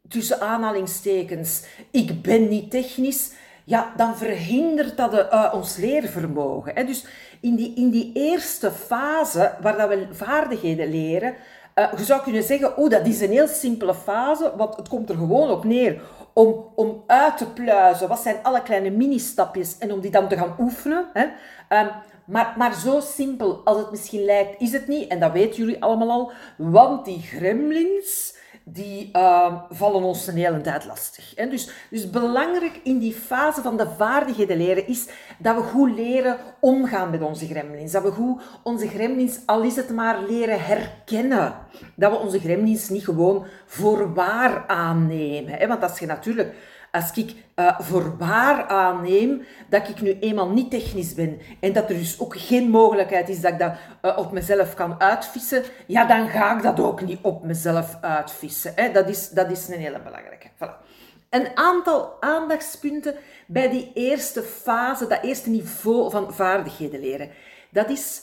tussen 0.08 0.42
aanhalingstekens, 0.42 1.66
ik 1.92 2.22
ben 2.22 2.48
niet 2.48 2.72
technisch. 2.72 3.34
Ja, 3.64 3.94
dan 3.96 4.18
verhindert 4.18 4.98
dat 4.98 5.12
de, 5.12 5.28
uh, 5.32 5.54
ons 5.54 5.78
leervermogen. 5.78 6.72
Hè? 6.76 6.84
Dus 6.84 7.06
in 7.42 7.56
die, 7.56 7.76
in 7.76 7.90
die 7.90 8.12
eerste 8.14 8.72
fase, 8.72 9.56
waar 9.62 9.78
dat 9.78 9.90
we 9.90 10.08
vaardigheden 10.12 10.90
leren, 10.90 11.36
je 11.98 12.04
zou 12.04 12.22
kunnen 12.22 12.44
zeggen, 12.44 12.78
oh, 12.78 12.90
dat 12.90 13.08
is 13.08 13.22
een 13.22 13.32
heel 13.32 13.48
simpele 13.48 13.94
fase, 13.94 14.54
want 14.56 14.76
het 14.76 14.88
komt 14.88 15.10
er 15.10 15.16
gewoon 15.16 15.50
op 15.50 15.64
neer 15.64 16.02
om, 16.34 16.72
om 16.76 17.04
uit 17.08 17.38
te 17.38 17.46
pluizen. 17.46 18.08
Wat 18.08 18.20
zijn 18.20 18.44
alle 18.44 18.62
kleine 18.62 18.90
mini-stapjes 18.90 19.78
en 19.78 19.92
om 19.92 20.00
die 20.00 20.12
dan 20.12 20.28
te 20.28 20.38
gaan 20.38 20.56
oefenen. 20.60 21.06
Hè? 21.14 21.24
Um, 21.82 21.90
maar, 22.26 22.54
maar 22.58 22.74
zo 22.74 23.00
simpel 23.00 23.62
als 23.64 23.78
het 23.78 23.92
misschien 23.92 24.26
lijkt, 24.26 24.62
is 24.62 24.72
het 24.72 24.88
niet. 24.88 25.10
En 25.10 25.20
dat 25.20 25.32
weten 25.32 25.56
jullie 25.56 25.84
allemaal 25.84 26.12
al. 26.12 26.32
Want 26.58 27.06
die 27.06 27.22
gremlins, 27.22 28.37
die 28.70 29.10
uh, 29.14 29.54
vallen 29.70 30.04
ons 30.04 30.28
een 30.28 30.36
hele 30.36 30.62
tijd 30.62 30.86
lastig. 30.86 31.34
Hè? 31.36 31.50
Dus, 31.50 31.70
dus 31.90 32.10
belangrijk 32.10 32.80
in 32.84 32.98
die 32.98 33.14
fase 33.14 33.62
van 33.62 33.78
de 33.78 33.88
vaardigheden 33.98 34.58
leren 34.58 34.88
is 34.88 35.08
dat 35.40 35.56
we 35.56 35.62
goed 35.62 35.96
leren 35.96 36.38
omgaan 36.60 37.10
met 37.10 37.22
onze 37.22 37.46
gremlins. 37.46 37.92
Dat 37.92 38.04
we 38.04 38.12
goed 38.12 38.42
onze 38.64 38.88
gremlins, 38.88 39.40
al 39.46 39.62
is 39.64 39.76
het 39.76 39.90
maar, 39.90 40.24
leren 40.30 40.66
herkennen. 40.66 41.56
Dat 41.96 42.12
we 42.12 42.18
onze 42.18 42.40
gremlins 42.40 42.90
niet 42.90 43.04
gewoon 43.04 43.46
voor 43.66 44.14
waar 44.14 44.68
aannemen. 44.68 45.68
Want 45.68 45.84
als 45.84 46.00
je 46.00 46.06
natuurlijk 46.06 46.56
als 46.92 47.12
ik 47.12 47.36
uh, 47.56 47.80
voor 47.80 48.18
waar 48.18 48.68
aanneem 48.68 49.46
dat 49.70 49.90
ik 49.90 50.02
nu 50.02 50.18
eenmaal 50.20 50.50
niet 50.50 50.72
technisch 50.72 51.14
ben 51.14 51.40
en 51.60 51.74
dat 51.74 51.90
er 51.90 51.96
dus 51.96 52.20
ook 52.20 52.38
geen 52.38 52.70
mogelijkheid 52.70 53.30
is 53.30 53.42
dat 53.42 53.52
ik 53.52 53.60
dat 53.60 53.74
uh, 54.02 54.18
op 54.18 54.32
mezelf 54.32 54.74
kan 54.74 55.02
uitvissen, 55.02 55.64
ja, 55.88 56.06
dan 56.06 56.28
ga 56.30 56.56
ik 56.56 56.64
dat 56.64 56.80
ook 56.80 57.02
niet 57.02 57.20
op 57.22 57.44
mezelf 57.44 57.98
uitvissen. 58.02 58.72
Hè. 58.76 58.92
Dat, 58.92 59.10
is, 59.10 59.30
dat 59.30 59.52
is 59.52 59.68
een 59.68 59.80
hele 59.80 60.02
belangrijke. 60.02 60.48
Voilà. 60.50 60.86
Een 61.30 61.48
aantal 61.58 62.18
aandachtspunten 62.20 63.16
bij 63.48 63.70
die 63.70 63.92
eerste 63.94 64.42
fase, 64.42 65.08
dat 65.08 65.24
eerste 65.24 65.50
niveau 65.50 66.12
van 66.12 66.34
vaardigheden 66.34 67.00
leren. 67.00 67.30
Dat 67.72 67.90
is, 67.90 68.22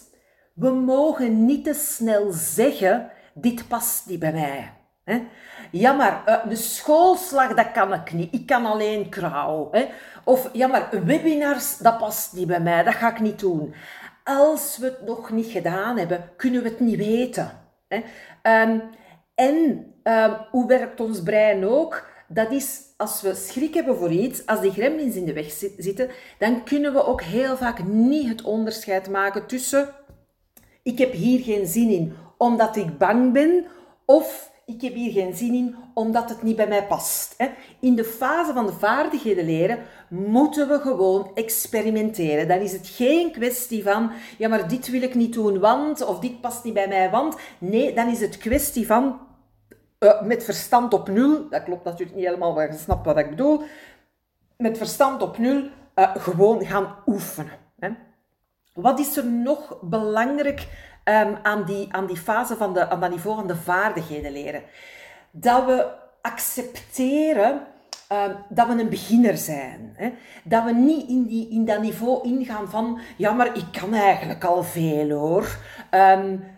we 0.55 0.71
mogen 0.71 1.45
niet 1.45 1.65
te 1.65 1.75
snel 1.75 2.33
zeggen 2.33 3.11
dit 3.35 3.69
past 3.69 4.07
niet 4.07 4.19
bij 4.19 4.33
mij. 4.33 4.73
Hè? 5.05 5.23
Ja, 5.71 5.93
maar 5.93 6.23
uh, 6.27 6.49
de 6.49 6.57
schoolslag, 6.57 7.55
dat 7.55 7.73
kan 7.73 7.93
ik 7.93 8.13
niet. 8.13 8.35
Ik 8.35 8.47
kan 8.47 8.67
alleen 8.67 9.09
krauw. 9.09 9.69
Hè? 9.71 9.87
Of 10.25 10.51
ja, 10.53 10.67
maar 10.67 10.89
webinars, 11.05 11.79
dat 11.79 11.99
past 11.99 12.33
niet 12.33 12.47
bij 12.47 12.61
mij. 12.61 12.83
Dat 12.83 12.95
ga 12.95 13.11
ik 13.11 13.21
niet 13.21 13.39
doen. 13.39 13.75
Als 14.25 14.79
we 14.79 14.85
het 14.85 15.03
nog 15.03 15.31
niet 15.31 15.51
gedaan 15.51 15.99
hebben, 15.99 16.31
kunnen 16.37 16.63
we 16.63 16.69
het 16.69 16.81
niet 16.81 16.97
weten. 16.97 17.51
Hè? 17.89 17.97
Um, 18.63 18.83
en 19.35 19.55
um, 20.03 20.37
hoe 20.51 20.67
werkt 20.67 21.01
ons 21.01 21.23
brein 21.23 21.65
ook? 21.65 22.07
Dat 22.29 22.53
is 22.53 22.81
als 22.97 23.21
we 23.21 23.35
schrik 23.35 23.75
hebben 23.75 23.97
voor 23.97 24.11
iets, 24.11 24.47
als 24.47 24.61
die 24.61 24.73
gremlins 24.73 25.15
in 25.15 25.25
de 25.25 25.33
weg 25.33 25.51
zitten, 25.79 26.11
dan 26.39 26.65
kunnen 26.65 26.93
we 26.93 27.07
ook 27.07 27.23
heel 27.23 27.57
vaak 27.57 27.85
niet 27.85 28.29
het 28.29 28.43
onderscheid 28.43 29.11
maken 29.11 29.47
tussen 29.47 29.95
ik 30.85 30.99
heb 30.99 31.13
hier 31.13 31.41
geen 31.41 31.67
zin 31.67 31.89
in 31.89 32.13
omdat 32.39 32.77
ik 32.77 32.99
bang 32.99 33.33
ben 33.33 33.67
of 34.07 34.53
ik 34.67 34.81
heb 34.81 34.95
hier 34.95 35.13
geen 35.13 35.35
zin 35.35 35.55
in 35.55 35.77
omdat 35.95 36.29
het 36.29 36.43
niet 36.43 36.57
bij 36.57 36.69
mij 36.69 36.87
past. 36.87 37.37
In 37.81 37.95
de 37.95 38.05
fase 38.05 38.53
van 38.53 38.67
de 38.67 38.73
vaardigheden 38.73 39.45
leren 39.45 39.79
moeten 40.09 40.69
we 40.69 40.79
gewoon 40.79 41.31
experimenteren. 41.35 42.49
Dan 42.49 42.59
is 42.59 42.73
het 42.73 42.87
geen 42.87 43.33
kwestie 43.33 43.83
van, 43.83 44.11
ja 44.39 44.49
maar 44.49 44.69
dit 44.69 44.91
wil 44.91 45.03
ik 45.03 45.15
niet 45.15 45.33
doen, 45.33 45.59
want, 45.59 46.05
of 46.05 46.19
dit 46.19 46.41
past 46.41 46.65
niet 46.65 46.75
bij 46.75 46.89
mij, 46.89 47.11
want. 47.11 47.37
Nee, 47.59 47.95
dan 47.95 48.09
is 48.09 48.21
het 48.21 48.37
kwestie 48.37 48.87
van, 48.87 49.21
uh, 49.99 50.23
met 50.23 50.45
verstand 50.45 50.95
op 50.95 51.09
nul, 51.09 51.49
dat 51.49 51.63
klopt 51.63 51.85
natuurlijk 51.85 52.17
niet 52.17 52.27
helemaal, 52.27 52.53
maar 52.53 52.73
je 52.73 52.79
snapt 52.79 53.07
wat 53.07 53.19
ik 53.19 53.31
bedoel, 53.31 53.63
met 54.57 54.79
verstand 54.79 55.23
op 55.23 55.39
nul 55.39 55.69
uh, 55.95 56.17
gewoon 56.17 56.65
gaan 56.65 56.95
oefenen. 57.07 57.53
Hè. 57.79 57.89
Wat 58.75 58.99
is 58.99 59.17
er 59.17 59.27
nog 59.27 59.79
belangrijk 59.81 60.67
um, 61.05 61.37
aan, 61.43 61.65
die, 61.65 61.89
aan 61.91 62.07
die 62.07 62.17
fase 62.17 62.57
van 62.57 62.73
de, 62.73 62.89
aan 62.89 63.01
dat 63.01 63.11
niveau 63.11 63.37
van 63.37 63.47
de 63.47 63.57
vaardigheden 63.57 64.33
leren? 64.33 64.63
Dat 65.31 65.65
we 65.65 65.87
accepteren 66.23 67.61
um, 68.13 68.37
dat 68.49 68.67
we 68.67 68.73
een 68.73 68.89
beginner 68.89 69.37
zijn. 69.37 69.95
Hè? 69.97 70.13
Dat 70.45 70.65
we 70.65 70.73
niet 70.73 71.09
in, 71.09 71.25
die, 71.27 71.51
in 71.51 71.65
dat 71.65 71.81
niveau 71.81 72.29
ingaan 72.29 72.69
van, 72.69 72.99
ja, 73.17 73.33
maar 73.33 73.57
ik 73.57 73.67
kan 73.81 73.95
eigenlijk 73.95 74.45
al 74.45 74.63
veel 74.63 75.11
hoor. 75.11 75.59
Um, 75.91 76.53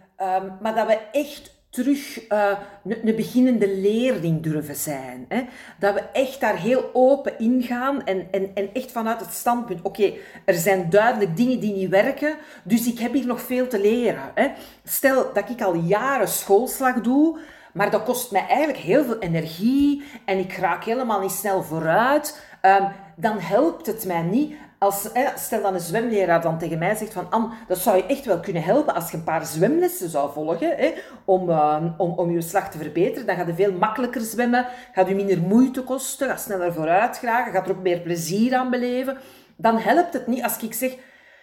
maar 0.61 0.75
dat 0.75 0.87
we 0.87 0.99
echt 1.13 1.56
terug 1.77 2.31
uh, 2.33 2.59
een, 2.85 3.17
beginnende 3.17 3.77
leerling 3.77 4.43
durven 4.43 4.77
zijn. 4.77 5.25
Hè? 5.29 5.45
Dat 5.79 5.95
we 5.95 6.01
echt 6.01 6.41
daar 6.41 6.57
heel 6.57 6.91
open 6.93 7.39
ingaan 7.39 8.05
en, 8.05 8.29
en, 8.31 8.51
en 8.55 8.71
echt 8.73 8.93
vanuit 8.93 9.21
het 9.21 9.33
standpunt, 9.33 9.83
oké, 9.83 10.13
er 10.45 10.55
zijn 10.55 10.91
duidelijk 10.91 11.37
dingen 11.37 11.61
die 11.61 11.75
niet 11.75 11.91
werken, 11.91 12.37
dus 12.63 12.87
ik 12.87 12.99
heb 12.99 13.13
hier 13.13 13.27
nog 13.27 13.41
veel 13.41 13.67
te 13.67 13.81
leren. 13.81 14.31
Hè? 14.35 14.49
Stel 14.85 15.33
dat 15.33 15.51
ik 15.51 15.63
al 15.63 15.75
jaren 15.75 16.29
schoolslag 16.29 17.01
doe, 17.01 17.39
maar 17.73 17.91
dat 17.91 18.05
kost 18.05 18.31
mij 18.33 18.47
eigenlijk 18.47 18.79
heel 18.79 19.05
veel 19.05 19.19
energie 19.19 20.03
en 20.25 20.39
ik 20.39 20.53
raak 20.53 20.85
helemaal 20.85 21.21
niet 21.21 21.31
snel 21.31 21.63
vooruit. 21.63 22.41
Um, 22.63 22.89
dan 23.17 23.39
helpt 23.39 23.87
het 23.87 24.05
mij 24.07 24.23
niet 24.23 24.57
als, 24.79 25.09
stel 25.37 25.63
dat 25.63 25.73
een 25.75 25.81
zwemleraar 25.81 26.41
dan 26.41 26.59
tegen 26.59 26.79
mij 26.79 26.95
zegt 26.95 27.13
van 27.13 27.31
Anne, 27.31 27.49
dat 27.69 27.79
zou 27.79 27.97
je 27.97 28.07
echt 28.07 28.25
wel 28.25 28.41
kunnen 28.41 28.63
helpen 28.63 28.95
als 28.95 29.11
je 29.11 29.17
een 29.17 29.25
paar 29.25 29.47
zwemlessen 29.47 30.09
zou 30.09 30.33
volgen 30.33 30.95
om, 31.25 31.49
uh, 31.49 31.85
om, 31.99 32.11
om 32.11 32.31
je 32.31 32.41
slag 32.41 32.71
te 32.71 32.79
verbeteren. 32.79 33.27
Dan 33.27 33.37
gaat 33.37 33.47
je 33.47 33.55
veel 33.55 33.73
makkelijker 33.73 34.21
zwemmen, 34.21 34.67
gaat 34.93 35.09
je 35.09 35.15
minder 35.15 35.39
moeite 35.39 35.83
kosten, 35.83 36.29
gaat 36.29 36.41
sneller 36.41 36.73
vooruit 36.73 37.19
geraken, 37.19 37.53
gaat 37.53 37.69
er 37.69 37.77
ook 37.77 37.83
meer 37.83 38.01
plezier 38.01 38.55
aan 38.55 38.71
beleven. 38.71 39.19
Dan 39.57 39.79
helpt 39.79 40.13
het 40.13 40.27
niet 40.27 40.43
als 40.43 40.59
ik 40.59 40.75
zeg, 40.75 40.97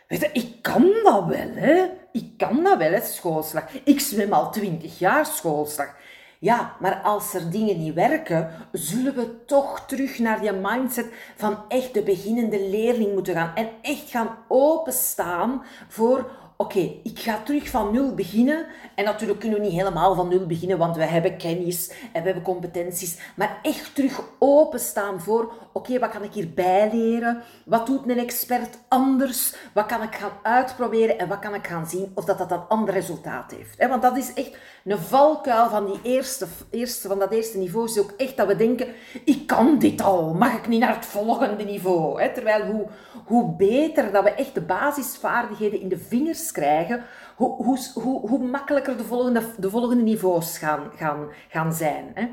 weet 0.07 0.21
je, 0.21 0.29
ik 0.33 0.61
kan 0.61 0.93
dat 1.03 1.25
wel, 1.25 1.49
hè. 1.53 1.85
Ik 2.11 2.37
kan 2.37 2.63
dat 2.63 2.77
wel, 2.77 2.91
hè, 2.91 3.01
schoolslag. 3.01 3.63
Ik 3.83 3.99
zwem 3.99 4.33
al 4.33 4.51
twintig 4.51 4.99
jaar 4.99 5.25
schoolslag. 5.25 5.95
Ja, 6.43 6.75
maar 6.79 7.01
als 7.01 7.33
er 7.33 7.51
dingen 7.51 7.79
niet 7.79 7.93
werken, 7.93 8.50
zullen 8.71 9.15
we 9.15 9.45
toch 9.45 9.85
terug 9.88 10.19
naar 10.19 10.41
die 10.41 10.51
mindset 10.51 11.13
van 11.35 11.57
echt 11.67 11.93
de 11.93 12.01
beginnende 12.01 12.69
leerling 12.69 13.13
moeten 13.13 13.33
gaan. 13.33 13.55
En 13.55 13.69
echt 13.81 14.09
gaan 14.09 14.38
openstaan 14.47 15.63
voor 15.88 16.31
oké, 16.57 16.79
ik 17.03 17.19
ga 17.19 17.41
terug 17.43 17.69
van 17.69 17.91
nul 17.91 18.13
beginnen. 18.13 18.65
En 18.95 19.05
natuurlijk 19.05 19.39
kunnen 19.39 19.60
we 19.60 19.65
niet 19.65 19.75
helemaal 19.75 20.15
van 20.15 20.27
nul 20.27 20.45
beginnen, 20.45 20.77
want 20.77 20.95
we 20.95 21.03
hebben 21.03 21.38
kennis 21.38 21.89
en 21.89 22.22
we 22.22 22.25
hebben 22.25 22.43
competenties. 22.43 23.17
Maar 23.36 23.60
echt 23.62 23.95
terug 23.95 24.22
openstaan 24.39 25.22
voor, 25.22 25.53
oké, 25.74 26.00
wat 26.00 26.10
kan 26.10 26.24
ik 26.24 26.33
hierbij 26.33 26.89
leren? 26.93 27.41
Wat 27.65 27.86
doet 27.86 28.10
een 28.10 28.19
expert 28.19 28.77
anders? 28.88 29.55
Wat 29.74 29.86
kan 29.86 30.01
ik 30.01 30.15
gaan 30.15 30.31
uitproberen 30.43 31.19
en 31.19 31.27
wat 31.27 31.39
kan 31.39 31.53
ik 31.53 31.67
gaan 31.67 31.88
zien 31.88 32.12
of 32.15 32.25
dat 32.25 32.38
dat 32.38 32.51
een 32.51 32.67
ander 32.67 32.93
resultaat 32.93 33.51
heeft? 33.51 33.88
Want 33.88 34.01
dat 34.01 34.17
is 34.17 34.33
echt 34.33 34.57
een 34.83 34.98
valkuil 34.98 35.69
van, 35.69 35.86
die 35.86 36.00
eerste, 36.03 36.48
eerste, 36.69 37.07
van 37.07 37.19
dat 37.19 37.31
eerste 37.31 37.57
niveau. 37.57 37.88
Is 37.88 38.00
ook 38.00 38.13
echt 38.17 38.38
dat 38.38 38.48
we 38.48 38.55
denken, 38.55 38.88
ik 39.25 39.48
kan 39.48 39.79
dit 39.79 40.01
al, 40.01 40.33
mag 40.33 40.53
ik 40.53 40.67
niet 40.67 40.79
naar 40.79 40.95
het 40.95 41.05
volgende 41.05 41.63
niveau? 41.63 42.31
Terwijl 42.33 42.65
hoe, 42.65 42.88
hoe 43.25 43.55
beter 43.55 44.12
dat 44.12 44.24
we 44.24 44.29
echt 44.29 44.53
de 44.53 44.62
basisvaardigheden 44.62 45.81
in 45.81 45.89
de 45.89 45.98
vingers 45.98 46.51
krijgen, 46.53 47.03
hoe, 47.36 47.63
hoe, 47.63 47.79
hoe, 47.93 48.29
hoe 48.29 48.39
makkelijker 48.39 48.98
de 48.98 49.03
volgende, 49.03 49.41
de 49.57 49.69
volgende 49.69 50.03
niveaus 50.03 50.57
gaan, 50.57 50.91
gaan, 50.95 51.27
gaan 51.50 51.74
zijn. 51.74 52.12
Hè. 52.13 52.27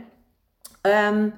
Um, 1.09 1.35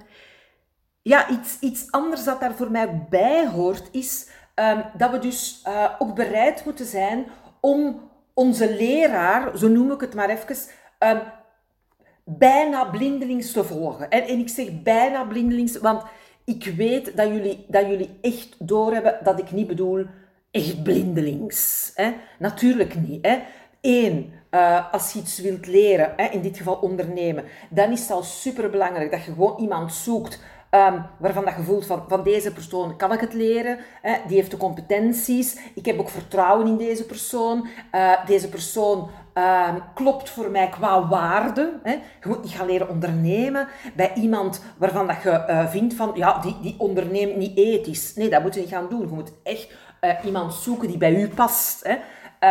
ja, 1.02 1.28
iets, 1.28 1.58
iets 1.60 1.90
anders 1.90 2.24
dat 2.24 2.40
daar 2.40 2.54
voor 2.54 2.70
mij 2.70 3.06
bij 3.10 3.48
hoort, 3.48 3.88
is 3.92 4.28
um, 4.54 4.84
dat 4.96 5.10
we 5.10 5.18
dus 5.18 5.62
uh, 5.68 5.90
ook 5.98 6.14
bereid 6.14 6.64
moeten 6.64 6.86
zijn 6.86 7.26
om 7.60 8.10
onze 8.34 8.74
leraar, 8.74 9.58
zo 9.58 9.68
noem 9.68 9.92
ik 9.92 10.00
het 10.00 10.14
maar 10.14 10.28
even, 10.28 10.56
um, 10.98 11.20
bijna 12.24 12.84
blindelings 12.84 13.52
te 13.52 13.64
volgen. 13.64 14.10
En, 14.10 14.22
en 14.22 14.38
ik 14.38 14.48
zeg 14.48 14.82
bijna 14.82 15.24
blindelings, 15.24 15.78
want 15.78 16.02
ik 16.44 16.64
weet 16.64 17.16
dat 17.16 17.28
jullie, 17.28 17.64
dat 17.68 17.86
jullie 17.86 18.18
echt 18.20 18.54
doorhebben 18.58 19.18
dat 19.22 19.38
ik 19.38 19.50
niet 19.50 19.66
bedoel 19.66 20.06
echt 20.52 20.82
blindelings. 20.82 21.92
Hè? 21.94 22.12
Natuurlijk 22.38 22.94
niet. 22.94 23.26
Hè? 23.26 23.38
Eén, 23.80 24.32
uh, 24.50 24.92
als 24.92 25.12
je 25.12 25.18
iets 25.18 25.38
wilt 25.38 25.66
leren, 25.66 26.12
hè, 26.16 26.24
in 26.24 26.40
dit 26.40 26.56
geval 26.56 26.74
ondernemen, 26.74 27.44
dan 27.70 27.90
is 27.90 28.00
het 28.00 28.10
al 28.10 28.22
superbelangrijk 28.22 29.10
dat 29.10 29.24
je 29.24 29.32
gewoon 29.32 29.60
iemand 29.60 29.92
zoekt 29.92 30.40
um, 30.70 31.04
waarvan 31.18 31.44
dat 31.44 31.54
je 31.56 31.62
voelt 31.62 31.86
van, 31.86 32.04
van 32.08 32.22
deze 32.22 32.52
persoon 32.52 32.96
kan 32.96 33.12
ik 33.12 33.20
het 33.20 33.34
leren, 33.34 33.78
hè, 34.02 34.16
die 34.26 34.36
heeft 34.36 34.50
de 34.50 34.56
competenties, 34.56 35.58
ik 35.74 35.86
heb 35.86 35.98
ook 35.98 36.08
vertrouwen 36.08 36.66
in 36.66 36.76
deze 36.76 37.06
persoon, 37.06 37.68
uh, 37.92 38.26
deze 38.26 38.48
persoon 38.48 39.10
uh, 39.34 39.74
klopt 39.94 40.30
voor 40.30 40.50
mij 40.50 40.68
qua 40.68 41.08
waarde. 41.08 41.80
Hè. 41.82 41.92
Je 41.92 42.28
moet 42.28 42.42
niet 42.42 42.52
gaan 42.52 42.66
leren 42.66 42.88
ondernemen 42.88 43.68
bij 43.94 44.12
iemand 44.14 44.62
waarvan 44.78 45.06
dat 45.06 45.22
je 45.22 45.44
uh, 45.48 45.68
vindt 45.68 45.94
van, 45.94 46.12
ja, 46.14 46.38
die, 46.38 46.56
die 46.62 46.74
onderneemt 46.78 47.36
niet 47.36 47.56
ethisch. 47.56 48.14
Nee, 48.14 48.30
dat 48.30 48.42
moet 48.42 48.54
je 48.54 48.60
niet 48.60 48.68
gaan 48.68 48.88
doen. 48.88 49.00
Je 49.00 49.14
moet 49.14 49.32
echt 49.42 49.68
uh, 50.04 50.24
iemand 50.24 50.54
zoeken 50.54 50.88
die 50.88 50.96
bij 50.96 51.14
u 51.14 51.28
past. 51.28 51.82
Hè. 51.82 51.96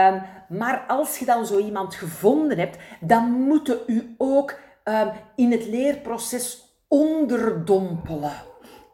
Um, 0.10 0.22
maar 0.50 0.84
als 0.88 1.18
je 1.18 1.26
dan 1.26 1.46
zo 1.46 1.58
iemand 1.58 1.96
gevonden 1.96 2.58
hebt, 2.58 2.78
dan 3.00 3.32
moet 3.32 3.78
u 3.88 4.16
ook 4.18 4.60
um, 4.84 5.12
in 5.36 5.52
het 5.52 5.66
leerproces 5.66 6.76
onderdompelen 6.88 8.34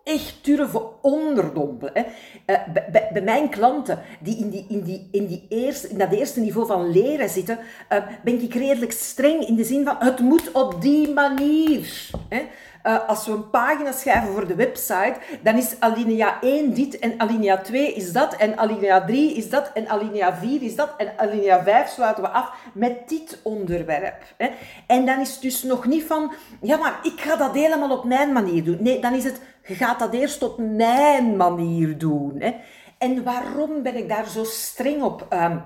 echt 0.08 0.46
durven 0.46 1.04
onderdompelen. 1.04 1.94
Hè. 1.94 2.04
Uh, 2.46 2.92
bij, 2.92 3.22
mijn 3.24 3.50
klanten 3.50 4.00
die 4.20 4.38
in, 4.38 4.50
die, 4.50 4.66
in, 4.70 4.82
die, 4.82 5.08
in, 5.12 5.28
die 5.28 5.46
eerste, 5.50 5.88
in 5.88 5.98
dat 5.98 6.12
eerste 6.12 6.40
niveau 6.40 6.68
van 6.68 6.92
leren 6.92 7.30
zitten, 7.30 7.60
uh, 7.94 7.98
ben 8.24 8.42
ik 8.42 8.54
redelijk 8.54 8.92
streng 8.92 9.48
in 9.48 9.56
de 9.56 9.64
zin 9.64 9.86
van 9.86 9.96
het 10.00 10.20
moet 10.20 10.52
op 10.52 10.82
die 10.82 11.14
manier. 11.14 12.10
Hè. 12.30 12.42
Uh, 12.88 13.08
als 13.08 13.26
we 13.26 13.32
een 13.32 13.50
pagina 13.50 13.92
schrijven 13.92 14.34
voor 14.34 14.48
de 14.48 14.56
website, 14.56 15.16
dan 15.42 15.58
is 15.58 15.80
alinea 15.80 16.42
1 16.42 16.74
dit 16.74 17.00
en 17.00 17.20
alinea 17.20 17.58
2 17.58 17.94
is 17.94 18.12
dat 18.12 18.36
en 18.36 18.58
alinea 18.58 19.06
3 19.06 19.34
is 19.34 19.50
dat 19.50 19.72
en 19.74 19.88
alinea 19.88 20.36
4 20.36 20.62
is 20.62 20.76
dat 20.76 20.94
en 20.98 21.14
alinea 21.18 21.64
5 21.64 21.90
sluiten 21.90 22.24
we 22.24 22.30
af 22.30 22.52
met 22.74 23.10
dit 23.10 23.40
onderwerp. 23.44 24.24
Hè. 24.38 24.50
En 24.88 25.06
dan 25.06 25.20
is 25.20 25.32
het 25.32 25.42
dus 25.42 25.64
nog 25.64 25.86
niet 25.86 26.04
van, 26.04 26.32
ja 26.62 26.78
maar 26.78 27.00
ik 27.04 27.22
ga 27.22 27.36
dat 27.36 27.54
helemaal 27.54 27.98
op 27.98 28.04
mijn 28.04 28.32
manier 28.32 28.64
doen. 28.64 28.78
Nee, 28.80 29.02
dan 29.02 29.14
is 29.14 29.24
het, 29.24 29.42
je 29.66 29.76
gaat 29.76 30.00
dat 30.00 30.14
eerst 30.14 30.44
op 30.44 30.58
mijn 30.58 31.36
manier 31.36 31.98
doen. 31.98 32.36
Hè. 32.40 32.56
En 32.98 33.24
waarom 33.24 33.84
ben 33.84 33.96
ik 33.96 34.10
daar 34.10 34.28
zo 34.28 34.44
streng 34.44 35.02
op 35.02 35.28
um, 35.34 35.64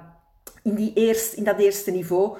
in, 0.63 0.75
die 0.75 0.93
eerst, 0.93 1.33
in 1.33 1.43
dat 1.43 1.59
eerste 1.59 1.91
niveau? 1.91 2.37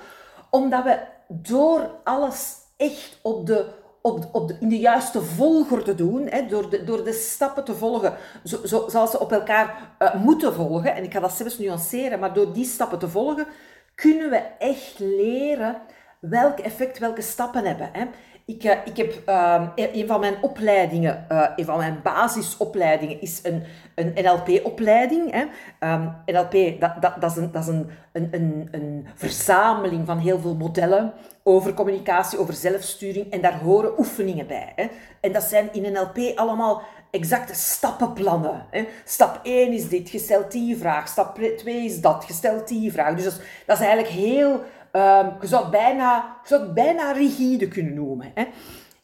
Omdat 0.50 0.84
we 0.84 1.00
door 1.28 1.90
alles 2.04 2.56
echt 2.78 3.20
op 3.22 3.46
de 3.46 3.80
op, 4.02 4.30
op 4.32 4.48
de, 4.48 4.56
in 4.60 4.70
de 4.70 4.80
juiste 4.80 5.22
volgorde 5.22 5.96
doen, 5.96 6.28
hè, 6.30 6.46
door, 6.46 6.70
de, 6.70 6.84
door 6.84 7.04
de 7.04 7.14
stappen 7.14 7.64
te 7.64 7.76
volgen 7.76 8.14
zo, 8.44 8.66
zo, 8.66 8.88
zoals 8.88 9.12
ze 9.12 9.20
op 9.20 9.32
elkaar 9.32 9.96
uh, 10.00 10.16
moeten 10.16 10.54
volgen. 10.54 10.96
En 10.96 11.04
ik 11.04 11.14
ga 11.14 11.20
dat 11.20 11.34
zelfs 11.34 11.58
nuanceren, 11.58 12.20
maar 12.20 12.34
door 12.34 12.54
die 12.54 12.66
stappen 12.66 13.00
te 13.00 13.10
volgen, 13.10 13.48
kunnen 13.96 14.30
we 14.30 14.42
echt 14.60 15.00
leren 15.00 15.78
welk 16.20 16.60
effect 16.60 17.00
welke 17.00 17.22
stappen 17.22 17.66
hebben. 17.66 17.90
Hè. 17.94 18.06
Ik, 18.46 18.64
uh, 18.64 18.72
ik 18.86 18.98
heb 18.98 19.30
uh, 19.30 19.68
een 19.76 20.08
van 20.08 20.20
mijn 20.20 20.36
opleidingen, 20.42 21.26
een 21.56 21.66
van 21.66 21.78
mijn 21.78 22.00
basisopleidingen 22.04 23.22
is 23.22 23.40
een, 23.44 23.64
een 23.96 24.14
NLP-opleiding. 24.24 25.50
Ehm, 25.80 26.08
NLP, 26.26 26.80
dat, 26.80 27.02
dat, 27.02 27.22
dat 27.22 27.32
is, 27.32 27.38
een, 27.38 27.52
dat 27.52 27.62
is 27.62 27.68
een, 27.68 27.90
een, 28.12 28.28
een, 28.32 28.68
een 28.72 29.08
verzameling 29.16 30.06
van 30.06 30.18
heel 30.18 30.40
veel 30.40 30.56
modellen 30.56 31.14
over 31.44 31.74
communicatie, 31.74 32.40
over 32.40 32.54
zelfsturing. 32.54 33.32
En 33.32 33.42
daar 33.42 33.60
horen 33.60 34.00
oefeningen 34.00 34.48
bij. 34.48 34.74
Hè. 34.76 34.88
En 35.22 35.32
dat 35.32 35.44
zijn 35.44 35.74
in 35.74 35.92
NLP 35.92 36.38
allemaal 36.38 36.82
exacte 37.12 37.54
stappenplannen. 37.54 38.66
Hè. 38.70 38.88
Stap 39.06 39.40
1 39.44 39.74
is 39.74 39.90
dit, 39.90 40.10
gesteld 40.10 40.52
die 40.52 40.78
vraag. 40.78 41.08
Stap 41.08 41.40
2 41.58 41.86
is 41.86 42.02
dat, 42.02 42.26
gesteld 42.26 42.68
die 42.68 42.92
vraag. 42.92 43.16
Dus 43.16 43.24
dat 43.66 43.80
is, 43.80 43.86
eigenlijk 43.86 44.14
heel 44.14 44.62
Um, 44.94 45.36
je, 45.42 45.48
zou 45.48 45.70
bijna, 45.70 46.38
zou 46.44 46.62
het 46.62 46.74
bijna 46.74 47.12
rigide 47.12 47.68
kunnen 47.68 47.94
noemen. 47.94 48.32
Hè? 48.36 48.46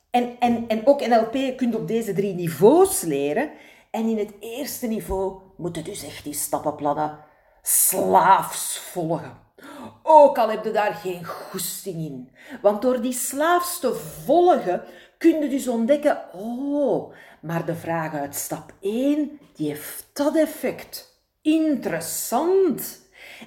En, 0.10 0.40
en, 0.40 0.68
en 0.68 0.88
ook 0.88 1.08
NLP 1.08 1.58
kun 1.58 1.72
je 1.72 1.78
op 1.78 1.88
deze 1.88 2.14
drie 2.14 2.34
niveaus 2.34 3.02
leren. 3.02 3.52
En 3.92 4.08
in 4.08 4.18
het 4.18 4.34
eerste 4.40 4.88
niveau 4.88 5.42
moeten 5.58 5.84
dus 5.84 6.06
echt 6.06 6.24
die 6.24 6.34
stappenplannen 6.34 7.20
slaafs 7.62 8.80
volgen. 8.80 9.47
Ook 10.10 10.38
al 10.38 10.50
heb 10.50 10.64
je 10.64 10.72
daar 10.72 10.94
geen 10.94 11.26
goesting 11.26 11.96
in. 11.96 12.30
Want 12.62 12.82
door 12.82 13.02
die 13.02 13.14
slaafs 13.14 13.80
te 13.80 13.94
volgen, 14.26 14.84
kun 15.18 15.42
je 15.42 15.50
dus 15.50 15.68
ontdekken, 15.68 16.22
oh, 16.34 17.14
maar 17.42 17.66
de 17.66 17.76
vraag 17.76 18.14
uit 18.14 18.36
stap 18.36 18.74
1, 18.82 19.40
die 19.56 19.68
heeft 19.68 20.10
dat 20.14 20.36
effect. 20.36 21.22
Interessant. 21.42 23.02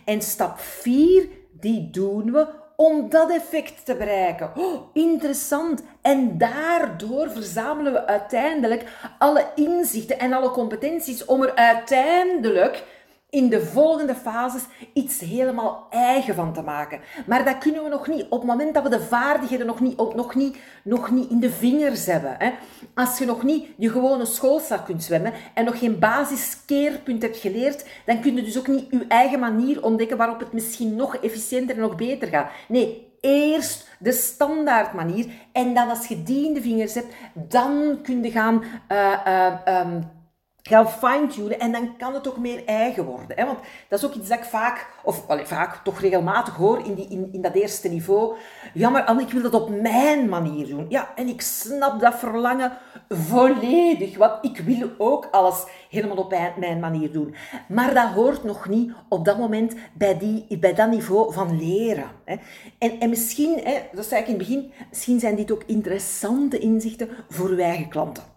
En 0.05 0.23
stap 0.23 0.59
4, 0.59 1.29
die 1.51 1.91
doen 1.91 2.33
we 2.33 2.47
om 2.77 3.09
dat 3.09 3.31
effect 3.31 3.85
te 3.85 3.95
bereiken. 3.95 4.53
Oh, 4.57 4.81
interessant. 4.93 5.83
En 6.03 6.39
daardoor 6.39 7.31
verzamelen 7.31 7.93
we 7.93 8.07
uiteindelijk 8.07 8.85
alle 9.19 9.47
inzichten 9.55 10.19
en 10.19 10.33
alle 10.33 10.51
competenties 10.51 11.25
om 11.25 11.43
er 11.43 11.55
uiteindelijk 11.55 12.85
in 13.31 13.49
de 13.49 13.61
volgende 13.61 14.15
fases 14.15 14.63
iets 14.93 15.21
helemaal 15.21 15.87
eigen 15.91 16.35
van 16.35 16.53
te 16.53 16.63
maken. 16.63 17.01
Maar 17.27 17.45
dat 17.45 17.59
kunnen 17.59 17.83
we 17.83 17.89
nog 17.89 18.07
niet 18.07 18.27
op 18.29 18.39
het 18.41 18.51
moment 18.51 18.75
dat 18.75 18.83
we 18.83 18.89
de 18.89 19.01
vaardigheden 19.01 19.67
nog 19.67 19.81
niet, 19.81 20.15
nog 20.15 20.35
niet, 20.35 20.57
nog 20.85 21.11
niet 21.11 21.31
in 21.31 21.41
de 21.41 21.51
vingers 21.51 22.07
hebben. 22.07 22.35
Hè. 22.39 22.51
Als 22.95 23.19
je 23.19 23.25
nog 23.25 23.43
niet 23.43 23.67
je 23.77 23.91
gewone 23.91 24.25
schoolslag 24.25 24.85
kunt 24.85 25.03
zwemmen 25.03 25.33
en 25.55 25.65
nog 25.65 25.79
geen 25.79 25.99
basiskeerpunt 25.99 27.23
hebt 27.23 27.37
geleerd, 27.37 27.87
dan 28.07 28.21
kun 28.21 28.37
je 28.37 28.43
dus 28.43 28.59
ook 28.59 28.69
niet 28.69 28.87
je 28.91 29.05
eigen 29.09 29.39
manier 29.39 29.85
ontdekken 29.85 30.17
waarop 30.17 30.41
het 30.41 30.53
misschien 30.53 30.95
nog 30.95 31.17
efficiënter 31.17 31.75
en 31.75 31.81
nog 31.81 31.97
beter 31.97 32.29
gaat. 32.29 32.51
Nee, 32.69 33.09
eerst 33.21 33.89
de 33.99 34.13
standaard 34.13 34.93
manier 34.93 35.27
en 35.53 35.75
dan 35.75 35.89
als 35.89 36.07
je 36.07 36.23
die 36.23 36.47
in 36.47 36.55
de 36.55 36.63
vingers 36.63 36.95
hebt, 36.95 37.15
dan 37.35 37.99
kun 38.03 38.23
je 38.23 38.31
gaan... 38.31 38.63
Uh, 38.89 39.13
uh, 39.27 39.81
um, 39.81 40.19
gaan 40.63 40.89
fine-tunen 40.89 41.61
en 41.61 41.73
dan 41.73 41.97
kan 41.97 42.15
het 42.15 42.29
ook 42.29 42.39
meer 42.39 42.65
eigen 42.67 43.05
worden. 43.05 43.37
Hè? 43.37 43.47
Want 43.47 43.59
dat 43.89 43.99
is 43.99 44.05
ook 44.05 44.15
iets 44.15 44.29
dat 44.29 44.39
ik 44.39 44.45
vaak, 44.45 44.87
of 45.03 45.25
vaak 45.45 45.85
toch 45.85 46.01
regelmatig 46.01 46.55
hoor 46.55 46.85
in, 46.85 46.95
die, 46.95 47.09
in, 47.09 47.29
in 47.33 47.43
dat 47.43 47.55
eerste 47.55 47.89
niveau. 47.89 48.37
Ja, 48.75 48.91
maar 48.91 49.05
Anne, 49.05 49.23
ik 49.23 49.31
wil 49.31 49.43
dat 49.43 49.55
op 49.55 49.81
mijn 49.81 50.29
manier 50.29 50.67
doen. 50.67 50.87
Ja, 50.89 51.13
en 51.17 51.29
ik 51.29 51.41
snap 51.41 52.01
dat 52.01 52.15
verlangen 52.15 52.73
volledig, 53.09 54.17
want 54.17 54.45
ik 54.45 54.59
wil 54.59 54.91
ook 54.99 55.29
alles 55.31 55.65
helemaal 55.91 56.17
op 56.17 56.35
mijn 56.57 56.81
manier 56.81 57.13
doen. 57.13 57.35
Maar 57.69 57.95
dat 57.95 58.09
hoort 58.09 58.45
nog 58.45 58.69
niet 58.69 58.93
op 59.09 59.25
dat 59.25 59.39
moment 59.39 59.75
bij, 59.93 60.19
die, 60.19 60.59
bij 60.59 60.75
dat 60.75 60.91
niveau 60.91 61.33
van 61.33 61.59
leren. 61.59 62.11
Hè? 62.25 62.37
En, 62.79 63.01
en 63.01 63.09
misschien, 63.09 63.61
hè, 63.65 63.81
dat 63.93 64.07
zei 64.07 64.21
ik 64.21 64.27
in 64.29 64.35
het 64.35 64.47
begin, 64.49 64.73
misschien 64.89 65.21
zijn 65.21 65.37
dit 65.37 65.53
ook 65.53 65.63
interessante 65.67 66.59
inzichten 66.59 67.09
voor 67.29 67.49
uw 67.49 67.59
eigen 67.59 67.89
klanten. 67.89 68.30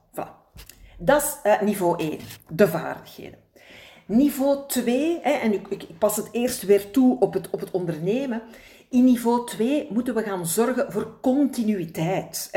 Dat 0.98 1.22
is 1.22 1.52
uh, 1.52 1.62
niveau 1.62 2.00
1, 2.00 2.20
de 2.48 2.68
vaardigheden. 2.68 3.40
Niveau 4.06 4.58
2, 4.68 5.20
hè, 5.22 5.32
en 5.32 5.54
ik, 5.54 5.88
pas 5.98 6.16
het 6.16 6.30
eerst 6.32 6.64
weer 6.64 6.92
toe 6.92 7.20
op 7.20 7.34
het, 7.34 7.50
op 7.50 7.60
het 7.60 7.72
ondernemen. 7.72 8.42
In 8.90 9.04
niveau 9.04 9.46
2 9.46 9.88
moeten 9.90 10.16
we 10.16 10.24
gaan 10.24 10.46
zorgen 10.46 10.92
voor 10.92 11.20
continuïteit. 11.22 12.52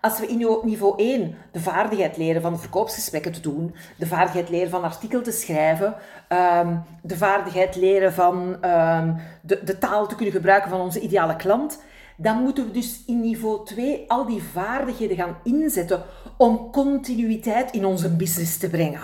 Als 0.00 0.20
we 0.20 0.26
in 0.26 0.60
niveau 0.62 1.02
1 1.02 1.34
de 1.52 1.60
vaardigheid 1.60 2.16
leren 2.16 2.42
van 2.42 2.60
verkoopsgesprekken 2.60 3.32
te 3.32 3.40
doen, 3.40 3.74
de 3.96 4.06
vaardigheid 4.06 4.48
leren 4.48 4.70
van 4.70 4.82
artikel 4.82 5.22
te 5.22 5.32
schrijven, 5.32 5.94
um, 6.28 6.82
de 7.02 7.16
vaardigheid 7.16 7.76
leren 7.76 8.12
van 8.12 8.64
um, 8.64 9.16
de, 9.42 9.60
de 9.64 9.78
taal 9.78 10.06
te 10.06 10.14
kunnen 10.14 10.34
gebruiken 10.34 10.70
van 10.70 10.80
onze 10.80 11.00
ideale 11.00 11.36
klant, 11.36 11.82
dan 12.16 12.42
moeten 12.42 12.66
we 12.66 12.70
dus 12.70 13.02
in 13.06 13.20
niveau 13.20 13.64
2 13.64 14.04
al 14.10 14.26
die 14.26 14.42
vaardigheden 14.42 15.16
gaan 15.16 15.38
inzetten 15.42 16.02
om 16.36 16.70
continuïteit 16.70 17.70
in 17.70 17.84
onze 17.84 18.16
business 18.16 18.58
te 18.58 18.70
brengen. 18.70 19.00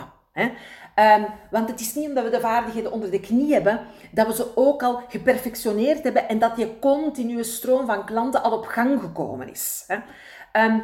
Um, 0.96 1.27
want 1.51 1.68
het 1.68 1.81
is 1.81 1.94
niet 1.94 2.09
omdat 2.09 2.25
we 2.25 2.31
de 2.31 2.40
vaardigheden 2.40 2.92
onder 2.92 3.11
de 3.11 3.20
knie 3.20 3.53
hebben, 3.53 3.81
dat 4.11 4.27
we 4.27 4.35
ze 4.35 4.57
ook 4.57 4.83
al 4.83 5.03
geperfectioneerd 5.09 6.03
hebben 6.03 6.29
en 6.29 6.38
dat 6.38 6.57
die 6.57 6.79
continue 6.79 7.42
stroom 7.42 7.87
van 7.87 8.05
klanten 8.05 8.42
al 8.42 8.53
op 8.53 8.64
gang 8.64 9.01
gekomen 9.01 9.51
is. 9.51 9.85
Hè? 9.87 9.96
Um, 10.64 10.83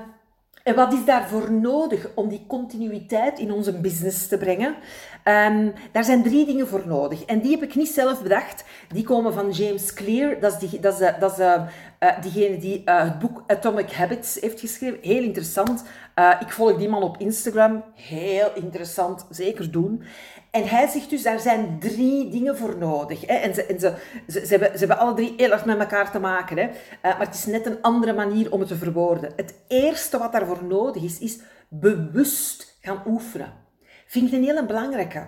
en 0.68 0.74
wat 0.74 0.92
is 0.92 1.04
daarvoor 1.04 1.52
nodig 1.52 2.10
om 2.14 2.28
die 2.28 2.44
continuïteit 2.48 3.38
in 3.38 3.52
onze 3.52 3.80
business 3.80 4.28
te 4.28 4.38
brengen? 4.38 4.76
Um, 5.28 5.72
daar 5.92 6.04
zijn 6.04 6.22
drie 6.22 6.46
dingen 6.46 6.68
voor 6.68 6.82
nodig. 6.86 7.24
En 7.24 7.40
die 7.40 7.50
heb 7.50 7.62
ik 7.62 7.74
niet 7.74 7.88
zelf 7.88 8.22
bedacht. 8.22 8.64
Die 8.88 9.04
komen 9.04 9.32
van 9.32 9.50
James 9.50 9.92
Clear. 9.92 10.40
Dat 10.40 10.52
is, 10.52 10.70
die, 10.70 10.80
dat 10.80 10.94
is, 10.94 11.00
eh, 11.00 11.20
dat 11.20 11.32
is 11.32 11.38
uh, 11.38 11.62
diegene 12.20 12.58
die 12.58 12.82
het 12.84 13.18
boek 13.18 13.42
Atomic 13.46 13.92
Habits 13.92 14.40
heeft 14.40 14.60
geschreven. 14.60 14.98
Heel 15.02 15.22
interessant. 15.22 15.84
ik 16.40 16.52
volg 16.52 16.76
die 16.76 16.88
man 16.88 17.02
op 17.02 17.16
Instagram. 17.18 17.84
Heel 17.94 18.50
interessant. 18.54 19.26
Zeker 19.30 19.70
doen. 19.70 20.02
En 20.50 20.68
hij 20.68 20.86
zegt 20.86 21.10
dus, 21.10 21.22
daar 21.22 21.40
zijn 21.40 21.78
drie 21.78 22.30
dingen 22.30 22.56
voor 22.56 22.76
nodig. 22.78 23.26
Hè. 23.26 23.34
En, 23.34 23.54
ze, 23.54 23.64
en 23.64 23.80
ze, 23.80 23.94
ze, 24.28 24.46
hebben, 24.48 24.72
ze 24.72 24.78
hebben 24.78 24.98
alle 24.98 25.14
drie 25.14 25.34
heel 25.36 25.50
erg 25.50 25.64
met 25.64 25.78
elkaar 25.78 26.10
te 26.10 26.18
maken. 26.18 26.56
Hè. 26.56 26.68
Maar 27.02 27.18
het 27.18 27.34
is 27.34 27.46
net 27.46 27.66
een 27.66 27.82
andere 27.82 28.12
manier 28.12 28.52
om 28.52 28.60
het 28.60 28.68
te 28.68 28.76
verwoorden. 28.76 29.32
Het 29.36 29.54
eerste 29.68 30.18
wat 30.18 30.32
daarvoor 30.32 30.64
nodig 30.64 31.02
is, 31.02 31.18
is 31.18 31.38
bewust 31.68 32.78
gaan 32.80 33.02
oefenen. 33.06 33.67
Vind 34.08 34.26
ik 34.26 34.32
een 34.32 34.44
hele 34.44 34.66
belangrijke. 34.66 35.26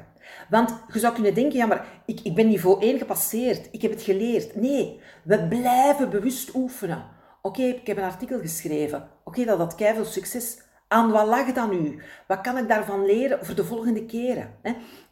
Want 0.48 0.74
je 0.92 0.98
zou 0.98 1.14
kunnen 1.14 1.34
denken, 1.34 1.58
ja, 1.58 1.66
maar 1.66 1.86
ik, 2.06 2.20
ik 2.20 2.34
ben 2.34 2.48
niveau 2.48 2.82
1 2.82 2.98
gepasseerd. 2.98 3.68
Ik 3.70 3.82
heb 3.82 3.90
het 3.90 4.02
geleerd. 4.02 4.56
Nee, 4.56 5.00
we 5.22 5.46
blijven 5.48 6.10
bewust 6.10 6.54
oefenen. 6.54 7.04
Oké, 7.42 7.62
ik 7.62 7.86
heb 7.86 7.96
een 7.96 8.04
artikel 8.04 8.38
geschreven. 8.40 9.08
Oké, 9.24 9.44
dat 9.44 9.58
had 9.58 9.74
veel 9.76 10.04
succes. 10.04 10.58
Aan 10.92 11.10
wat 11.10 11.26
lag 11.26 11.52
dat 11.52 11.70
nu? 11.70 11.98
Wat 12.26 12.40
kan 12.40 12.58
ik 12.58 12.68
daarvan 12.68 13.06
leren 13.06 13.46
voor 13.46 13.54
de 13.54 13.64
volgende 13.64 14.06
keren? 14.06 14.54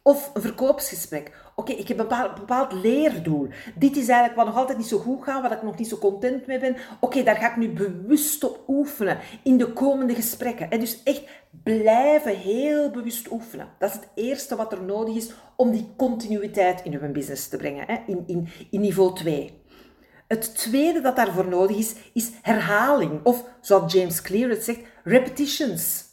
Of 0.01 0.31
een 0.33 0.41
verkoopsgesprek. 0.41 1.31
Oké, 1.55 1.71
ik 1.71 1.87
heb 1.87 1.99
een 1.99 2.29
bepaald, 2.35 2.73
leerdoel. 2.73 3.47
Dit 3.75 3.97
is 3.97 4.07
eigenlijk 4.07 4.35
wat 4.35 4.45
nog 4.45 4.55
altijd 4.55 4.77
niet 4.77 4.87
zo 4.87 4.97
goed 4.97 5.23
gaat, 5.23 5.41
waar 5.41 5.51
ik 5.51 5.63
nog 5.63 5.77
niet 5.77 5.87
zo 5.87 5.97
content 5.97 6.47
mee 6.47 6.59
ben. 6.59 6.75
Oké, 6.99 7.23
daar 7.23 7.35
ga 7.35 7.49
ik 7.49 7.57
nu 7.57 7.69
bewust 7.69 8.43
op 8.43 8.63
oefenen 8.67 9.17
in 9.43 9.57
de 9.57 9.73
komende 9.73 10.15
gesprekken. 10.15 10.69
En 10.69 10.79
dus 10.79 11.03
echt 11.03 11.23
blijven 11.63 12.35
heel 12.35 12.89
bewust 12.89 13.31
oefenen. 13.31 13.67
Dat 13.77 13.89
is 13.89 13.95
het 13.95 14.07
eerste 14.15 14.55
wat 14.55 14.71
er 14.71 14.83
nodig 14.83 15.15
is 15.15 15.31
om 15.55 15.71
die 15.71 15.93
continuïteit 15.97 16.81
in 16.83 16.93
uw 16.93 17.11
business 17.11 17.47
te 17.47 17.57
brengen? 17.57 17.87
In, 18.07 18.23
in, 18.27 18.47
in 18.69 18.79
niveau 18.79 19.15
2. 19.15 19.59
Het 20.29 20.55
tweede 20.55 21.01
dat 21.01 21.15
daarvoor 21.15 21.47
nodig 21.47 21.77
is, 21.77 21.95
is 22.13 22.31
herhaling. 22.41 23.19
Of, 23.23 23.43
zoals 23.61 23.93
James 23.93 24.21
Clear 24.21 24.49
het 24.49 24.63
zegt, 24.63 24.79
repetitions. 25.09 26.03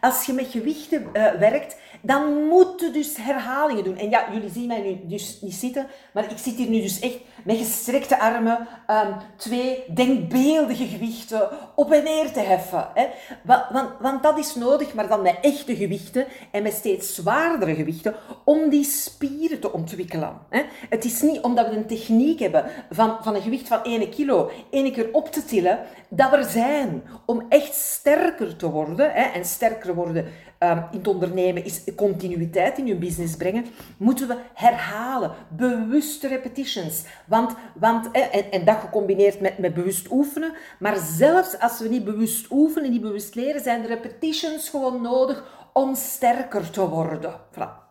Als 0.00 0.26
je 0.26 0.32
met 0.32 0.46
gewichten 0.50 1.02
uh, 1.02 1.32
werkt, 1.32 1.76
dan 2.02 2.44
moet 2.44 2.92
dus 2.92 3.16
herhalingen 3.16 3.84
doen. 3.84 3.96
En 3.96 4.10
ja, 4.10 4.24
jullie 4.32 4.50
zien 4.50 4.66
mij 4.66 4.80
nu 4.80 4.98
dus 5.02 5.38
niet 5.40 5.54
zitten, 5.54 5.86
maar 6.12 6.30
ik 6.30 6.38
zit 6.38 6.54
hier 6.54 6.68
nu 6.68 6.80
dus 6.80 7.00
echt 7.00 7.18
met 7.44 7.56
gestrekte 7.56 8.18
armen, 8.18 8.68
um, 8.90 9.14
twee 9.36 9.84
denkbeeldige 9.94 10.86
gewichten 10.86 11.48
op 11.74 11.92
en 11.92 12.04
neer 12.04 12.32
te 12.32 12.40
heffen. 12.40 12.88
Hè. 12.94 13.06
Want, 13.42 13.64
want, 13.70 13.90
want, 14.00 14.22
dat 14.22 14.38
is 14.38 14.54
nodig, 14.54 14.94
maar 14.94 15.08
dan 15.08 15.22
met 15.22 15.38
echte 15.40 15.76
gewichten 15.76 16.26
en 16.50 16.62
met 16.62 16.72
steeds 16.72 17.14
zwaardere 17.14 17.74
gewichten, 17.74 18.14
om 18.44 18.68
die 18.68 18.84
spieren 18.84 19.60
te 19.60 19.72
ontwikkelen. 19.72 20.38
Hè. 20.48 20.62
Het 20.88 21.04
is 21.04 21.22
niet 21.22 21.40
omdat 21.40 21.68
we 21.68 21.76
een 21.76 21.86
techniek 21.86 22.38
hebben 22.38 22.64
van, 22.90 23.16
van 23.20 23.34
een 23.34 23.42
gewicht 23.42 23.68
van 23.68 23.84
1 23.84 24.10
kilo, 24.10 24.50
één 24.70 24.92
keer 24.92 25.08
op 25.12 25.32
te 25.32 25.44
tillen, 25.44 25.78
dat 26.08 26.30
we 26.30 26.36
er 26.36 26.44
zijn. 26.44 27.02
Om 27.26 27.46
echt 27.48 27.74
sterker 27.74 28.56
te 28.56 28.70
worden, 28.70 29.12
hè, 29.12 29.22
en 29.22 29.44
sterker 29.44 29.94
worden 29.94 30.26
um, 30.62 30.84
in 30.90 30.98
het 30.98 31.08
ondernemen 31.08 31.64
is 31.64 31.84
continuïteit 31.96 32.78
in 32.78 32.86
je 32.86 32.96
business 32.96 33.36
brengen, 33.36 33.66
moeten 33.96 34.28
we 34.28 34.36
herhalen, 34.54 35.32
bewuste 35.48 36.28
repetitions. 36.28 37.04
Want, 37.26 37.54
want, 37.74 38.10
en, 38.10 38.50
en 38.50 38.64
dat 38.64 38.76
gecombineerd 38.76 39.40
met, 39.40 39.58
met 39.58 39.74
bewust 39.74 40.10
oefenen, 40.10 40.52
maar 40.78 40.96
zelfs 40.96 41.58
als 41.58 41.80
we 41.80 41.88
niet 41.88 42.04
bewust 42.04 42.46
oefenen, 42.50 42.90
niet 42.90 43.00
bewust 43.00 43.34
leren, 43.34 43.60
zijn 43.60 43.82
de 43.82 43.88
repetitions 43.88 44.68
gewoon 44.68 45.02
nodig 45.02 45.68
om 45.72 45.94
sterker 45.94 46.70
te 46.70 46.88
worden. 46.88 47.34
Voilà. 47.52 47.88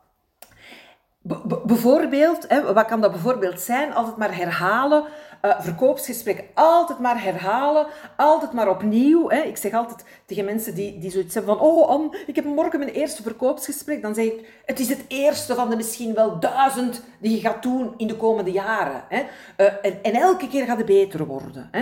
bijvoorbeeld, 1.66 2.46
hè, 2.48 2.74
wat 2.74 2.86
kan 2.86 3.02
dat 3.02 3.12
bijvoorbeeld 3.12 3.60
zijn 3.60 3.94
als 3.94 4.08
het 4.08 4.18
maar 4.18 4.36
herhalen 4.36 5.04
uh, 5.42 5.62
verkoopsgesprek 5.62 6.44
altijd 6.54 7.00
maar 7.00 7.24
herhalen, 7.24 7.88
altijd 8.18 8.52
maar 8.54 8.70
opnieuw. 8.70 9.30
Hè. 9.30 9.42
Ik 9.42 9.58
zeg 9.58 9.74
altijd 9.74 10.06
tegen 10.26 10.46
mensen 10.46 10.76
die, 10.76 11.00
die 11.00 11.12
zoiets 11.12 11.34
hebben 11.34 11.58
van, 11.58 11.68
oh 11.68 11.90
Anne, 11.90 12.18
ik 12.28 12.36
heb 12.36 12.46
morgen 12.46 12.80
mijn 12.80 12.92
eerste 12.92 13.22
verkoopsgesprek. 13.22 14.02
Dan 14.02 14.14
zeg 14.14 14.26
ik, 14.26 14.62
het 14.66 14.80
is 14.80 14.90
het 14.90 15.04
eerste 15.08 15.56
van 15.56 15.70
de 15.70 15.76
misschien 15.76 16.14
wel 16.14 16.40
duizend 16.40 17.04
die 17.20 17.36
je 17.36 17.42
gaat 17.42 17.64
doen 17.64 17.94
in 17.98 18.08
de 18.08 18.16
komende 18.16 18.52
jaren. 18.52 19.04
Hè. 19.10 19.24
Uh, 19.58 19.74
en, 19.82 20.04
en, 20.04 20.14
elke 20.14 20.48
keer 20.48 20.66
gaat 20.66 20.78
het 20.78 20.86
beter 20.86 21.26
worden. 21.26 21.70
Hè. 21.72 21.80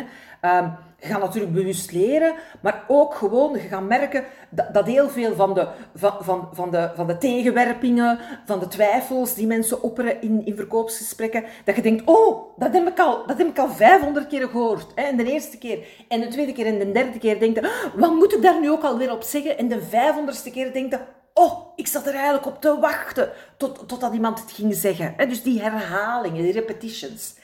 Um, 0.58 0.78
je 1.00 1.08
gaat 1.08 1.22
natuurlijk 1.22 1.54
bewust 1.54 1.92
leren, 1.92 2.34
maar 2.62 2.84
ook 2.88 3.16
gewoon, 3.16 3.54
je 3.54 3.60
gaat 3.60 3.88
merken 3.88 4.24
dat, 4.50 4.74
dat 4.74 4.86
heel 4.86 5.10
veel 5.10 5.36
van 5.36 5.54
de, 5.54 5.68
van, 5.96 6.14
van, 6.20 6.50
van, 6.54 6.72
de, 6.72 6.92
van 6.96 7.08
de 7.08 7.18
tegenwerpingen, 7.18 8.20
van 8.46 8.60
de 8.60 8.68
twijfels 8.68 9.34
die 9.34 9.48
mensen 9.48 9.82
opperen 9.82 10.22
in, 10.22 10.46
in 10.46 10.56
verkoopsgesprekken, 10.56 11.44
dat 11.66 11.76
je 11.76 11.82
denkt, 11.82 12.04
oh, 12.06 12.60
dat 12.60 12.74
heb 12.74 12.88
ik 12.88 13.00
al, 13.00 13.28
dat 13.28 13.38
heb 13.38 13.48
ik 13.48 13.60
al 13.60 13.70
500 13.70 14.28
keer 14.28 14.48
gehoord. 14.50 14.88
Hè? 14.96 15.04
En 15.04 15.18
de 15.18 15.32
eerste 15.32 15.58
keer, 15.58 15.86
en 16.08 16.20
de 16.20 16.28
tweede 16.28 16.52
keer 16.52 16.66
en 16.66 16.80
de 16.80 16.92
derde 16.92 17.20
keer 17.20 17.40
denk 17.40 17.56
je, 17.56 17.62
ah, 17.62 18.00
wat 18.00 18.14
moet 18.14 18.34
ik 18.34 18.42
daar 18.42 18.60
nu 18.60 18.72
ook 18.72 18.84
alweer 18.84 19.12
op 19.12 19.24
zeggen? 19.24 19.58
En 19.58 19.68
de 19.68 19.82
vijfhonderdste 19.82 20.52
keer 20.52 20.74
denk 20.74 20.92
je, 20.92 21.00
oh, 21.34 21.68
ik 21.76 21.88
zat 21.88 22.08
er 22.08 22.14
eigenlijk 22.14 22.46
op 22.46 22.62
te 22.62 22.80
wachten 22.80 23.30
tot, 23.58 23.88
totdat 23.88 24.14
iemand 24.14 24.40
het 24.40 24.52
ging 24.52 24.76
zeggen. 24.76 25.16
Dus 25.30 25.44
die 25.44 25.62
herhalingen, 25.62 26.44
die 26.44 26.52
repetitions. 26.52 27.36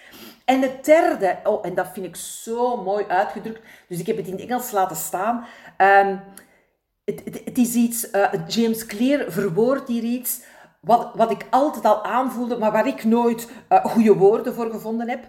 En 0.45 0.61
het 0.61 0.85
derde, 0.85 1.37
oh, 1.43 1.65
en 1.65 1.75
dat 1.75 1.87
vind 1.93 2.05
ik 2.05 2.15
zo 2.15 2.83
mooi 2.83 3.05
uitgedrukt, 3.07 3.61
dus 3.87 3.99
ik 3.99 4.07
heb 4.07 4.17
het 4.17 4.27
in 4.27 4.33
het 4.33 4.41
Engels 4.41 4.71
laten 4.71 4.95
staan. 4.95 5.45
Um, 5.77 6.21
het, 7.05 7.21
het, 7.45 7.57
is 7.57 7.73
iets, 7.73 8.11
uh, 8.11 8.33
James 8.47 8.85
Clear 8.85 9.31
verwoordt 9.31 9.87
hier 9.87 10.03
iets 10.03 10.41
wat, 10.79 11.11
wat 11.15 11.31
ik 11.31 11.45
altijd 11.49 11.85
al 11.85 12.03
aanvoelde, 12.03 12.57
maar 12.57 12.71
waar 12.71 12.87
ik 12.87 13.03
nooit 13.03 13.49
uh, 13.69 13.85
goede 13.85 14.13
woorden 14.13 14.53
voor 14.53 14.71
gevonden 14.71 15.09
heb. 15.09 15.23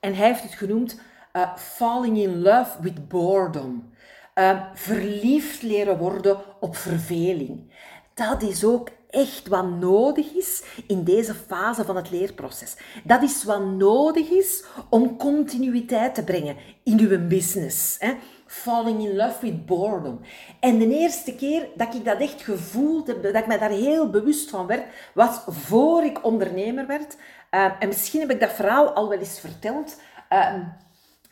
En 0.00 0.14
hij 0.14 0.26
heeft 0.26 0.42
het 0.42 0.54
genoemd 0.54 1.00
uh, 1.32 1.56
falling 1.56 2.18
in 2.18 2.42
love 2.42 2.82
with 2.82 3.08
boredom. 3.08 3.92
Uh, 4.34 4.60
verliefd 4.74 5.62
leren 5.62 5.98
worden 5.98 6.38
op 6.60 6.76
verveling. 6.76 7.72
Dat 8.14 8.42
is 8.42 8.64
ook 8.64 8.88
echt 9.10 9.48
wat 9.48 9.70
nodig 9.70 10.32
is 10.32 10.62
in 10.86 11.04
deze 11.04 11.34
fase 11.34 11.84
van 11.84 11.96
het 11.96 12.10
leerproces. 12.10 12.76
Dat 13.04 13.22
is 13.22 13.44
wat 13.44 13.64
nodig 13.64 14.30
is 14.30 14.64
om 14.88 15.16
continuïteit 15.16 16.14
te 16.14 16.24
brengen 16.24 16.56
in 16.82 16.98
uw 17.00 17.28
business. 17.28 17.96
Hè? 17.98 18.14
Falling 18.46 19.00
in 19.00 19.16
love 19.16 19.40
with 19.40 19.66
boredom. 19.66 20.20
En 20.60 20.78
de 20.78 20.98
eerste 20.98 21.34
keer 21.34 21.68
dat 21.76 21.94
ik 21.94 22.04
dat 22.04 22.20
echt 22.20 22.42
gevoeld 22.42 23.06
heb, 23.06 23.22
dat 23.22 23.34
ik 23.34 23.46
mij 23.46 23.58
daar 23.58 23.70
heel 23.70 24.10
bewust 24.10 24.50
van 24.50 24.66
werd, 24.66 24.84
was 25.14 25.40
voor 25.46 26.02
ik 26.02 26.24
ondernemer 26.24 26.86
werd. 26.86 27.16
Uh, 27.50 27.72
en 27.78 27.88
misschien 27.88 28.20
heb 28.20 28.30
ik 28.30 28.40
dat 28.40 28.52
verhaal 28.52 28.90
al 28.90 29.08
wel 29.08 29.18
eens 29.18 29.40
verteld. 29.40 30.00
Uh, 30.32 30.54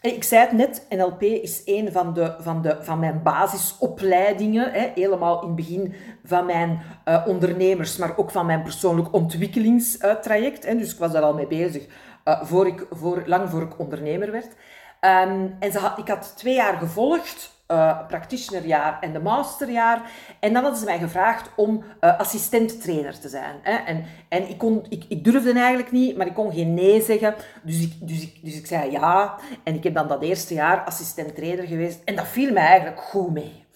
ik 0.01 0.25
zei 0.25 0.41
het 0.41 0.53
net, 0.53 0.87
NLP 0.89 1.23
is 1.23 1.63
een 1.65 1.93
van, 1.93 2.15
de, 2.15 2.35
van, 2.39 2.63
de, 2.63 2.77
van 2.81 2.99
mijn 2.99 3.23
basisopleidingen. 3.23 4.73
Hè, 4.73 4.91
helemaal 4.95 5.41
in 5.41 5.47
het 5.47 5.57
begin 5.57 5.95
van 6.25 6.47
mijn 6.47 6.83
uh, 7.09 7.25
ondernemers, 7.27 7.97
maar 7.97 8.17
ook 8.17 8.31
van 8.31 8.47
mijn 8.47 8.63
persoonlijk 8.63 9.13
ontwikkelingstraject. 9.13 10.67
Hè, 10.67 10.77
dus 10.77 10.93
ik 10.93 10.99
was 10.99 11.13
daar 11.13 11.23
al 11.23 11.35
mee 11.35 11.47
bezig 11.47 11.87
uh, 12.25 12.43
voor 12.43 12.67
ik, 12.67 12.87
voor, 12.91 13.23
lang 13.27 13.51
voor 13.51 13.63
ik 13.63 13.79
ondernemer 13.79 14.33
werd. 14.33 14.57
Um, 15.01 15.57
en 15.59 15.73
ze 15.73 15.79
had, 15.79 15.99
ik 15.99 16.09
had 16.09 16.33
twee 16.37 16.55
jaar 16.55 16.77
gevolgd 16.77 17.58
uh, 17.73 18.07
practitionerjaar 18.09 18.99
en 19.01 19.13
de 19.13 19.21
masterjaar. 19.21 20.11
En 20.41 20.53
dan 20.53 20.63
hadden 20.63 20.81
ze 20.81 20.87
mij 20.87 20.99
gevraagd 20.99 21.51
om 21.57 21.85
uh, 22.01 22.19
assistent-trainer 22.19 23.21
te 23.21 23.29
zijn. 23.29 23.57
Hè. 23.63 23.77
En, 23.77 24.05
en 24.29 24.49
ik, 24.49 24.59
kon, 24.59 24.87
ik, 24.89 25.05
ik 25.09 25.25
durfde 25.25 25.53
eigenlijk 25.53 25.93
niet, 25.93 26.17
maar 26.17 26.27
ik 26.27 26.35
kon 26.35 26.53
geen 26.53 26.75
nee 26.75 27.03
zeggen. 27.03 27.35
Dus 27.63 27.83
ik, 27.83 27.93
dus, 28.01 28.23
ik, 28.23 28.39
dus 28.43 28.57
ik 28.57 28.67
zei 28.67 28.91
ja. 28.91 29.39
En 29.63 29.75
ik 29.75 29.85
heb 29.85 29.95
dan 29.95 30.09
dat 30.09 30.23
eerste 30.23 30.55
jaar 30.55 30.85
assistent-trainer 30.85 31.67
geweest. 31.67 32.05
En 32.05 32.17
dat 32.17 32.27
viel 32.27 32.53
mij 32.53 32.67
eigenlijk 32.67 33.01
goed 33.01 33.33
mee. 33.33 33.67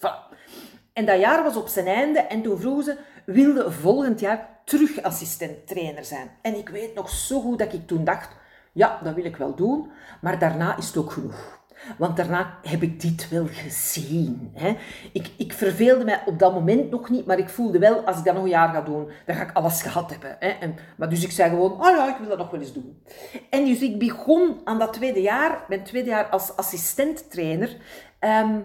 En 0.93 1.05
dat 1.05 1.19
jaar 1.19 1.43
was 1.43 1.55
op 1.55 1.67
zijn 1.67 1.87
einde. 1.87 2.19
En 2.19 2.41
toen 2.41 2.59
vroegen 2.59 2.83
ze, 2.83 2.97
wilde 3.25 3.71
volgend 3.71 4.19
jaar 4.19 4.49
terug 4.65 5.01
assistent-trainer 5.01 6.05
zijn? 6.05 6.31
En 6.41 6.57
ik 6.57 6.69
weet 6.69 6.95
nog 6.95 7.09
zo 7.09 7.41
goed 7.41 7.59
dat 7.59 7.73
ik 7.73 7.87
toen 7.87 8.03
dacht, 8.03 8.29
ja, 8.71 8.99
dat 9.03 9.13
wil 9.13 9.25
ik 9.25 9.37
wel 9.37 9.55
doen. 9.55 9.91
Maar 10.21 10.39
daarna 10.39 10.77
is 10.77 10.87
het 10.87 10.97
ook 10.97 11.11
genoeg. 11.11 11.61
Want 11.97 12.17
daarna 12.17 12.57
heb 12.61 12.81
ik 12.81 13.01
dit 13.01 13.29
wel 13.29 13.47
gezien. 13.51 14.51
Hè. 14.53 14.77
Ik, 15.11 15.29
ik 15.37 15.53
verveelde 15.53 16.03
mij 16.03 16.21
op 16.25 16.39
dat 16.39 16.53
moment 16.53 16.89
nog 16.89 17.09
niet, 17.09 17.25
maar 17.25 17.37
ik 17.37 17.49
voelde 17.49 17.79
wel, 17.79 17.99
als 18.01 18.17
ik 18.17 18.23
dat 18.23 18.33
nog 18.33 18.43
een 18.43 18.49
jaar 18.49 18.73
ga 18.73 18.81
doen, 18.81 19.09
dan 19.25 19.35
ga 19.35 19.43
ik 19.43 19.51
alles 19.53 19.81
gehad 19.81 20.09
hebben. 20.09 20.35
Hè. 20.39 20.49
En, 20.49 20.75
maar 20.97 21.09
dus 21.09 21.23
ik 21.23 21.31
zei 21.31 21.49
gewoon, 21.49 21.71
oh 21.71 21.89
ja, 21.89 22.09
ik 22.09 22.17
wil 22.19 22.29
dat 22.29 22.37
nog 22.37 22.49
wel 22.49 22.59
eens 22.59 22.73
doen. 22.73 23.03
En 23.49 23.65
dus 23.65 23.81
ik 23.81 23.99
begon 23.99 24.61
aan 24.63 24.79
dat 24.79 24.93
tweede 24.93 25.21
jaar, 25.21 25.65
mijn 25.67 25.83
tweede 25.83 26.09
jaar 26.09 26.25
als 26.25 26.55
assistent-trainer. 26.55 27.77
Ehm, 28.19 28.59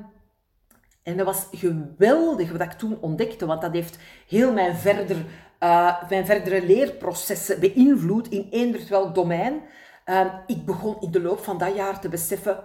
en 1.03 1.17
dat 1.17 1.27
was 1.27 1.47
geweldig 1.51 2.53
wat 2.53 2.61
ik 2.61 2.73
toen 2.73 2.99
ontdekte, 3.01 3.47
want 3.47 3.61
dat 3.61 3.73
heeft 3.73 3.99
heel 4.29 4.53
mijn, 4.53 4.77
verder, 4.77 5.17
uh, 5.61 6.03
mijn 6.09 6.27
verdere 6.27 6.67
leerprocessen 6.67 7.61
beïnvloed 7.61 8.29
in 8.29 8.49
eender 8.51 8.81
welk 8.89 9.15
domein. 9.15 9.63
Uh, 10.07 10.35
ik 10.47 10.65
begon 10.65 10.97
in 11.01 11.11
de 11.11 11.21
loop 11.21 11.39
van 11.39 11.59
dat 11.59 11.75
jaar 11.75 12.01
te 12.01 12.09
beseffen 12.09 12.65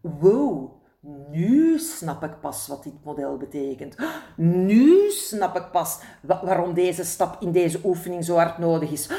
wow, 0.00 0.78
nu 1.30 1.78
snap 1.78 2.22
ik 2.22 2.40
pas 2.40 2.66
wat 2.66 2.82
dit 2.82 3.04
model 3.04 3.36
betekent. 3.36 3.96
Nu 4.36 5.10
snap 5.10 5.56
ik 5.56 5.70
pas 5.70 6.00
waarom 6.20 6.74
deze 6.74 7.04
stap 7.04 7.36
in 7.42 7.52
deze 7.52 7.80
oefening 7.84 8.24
zo 8.24 8.36
hard 8.36 8.58
nodig 8.58 8.90
is. 8.90 9.10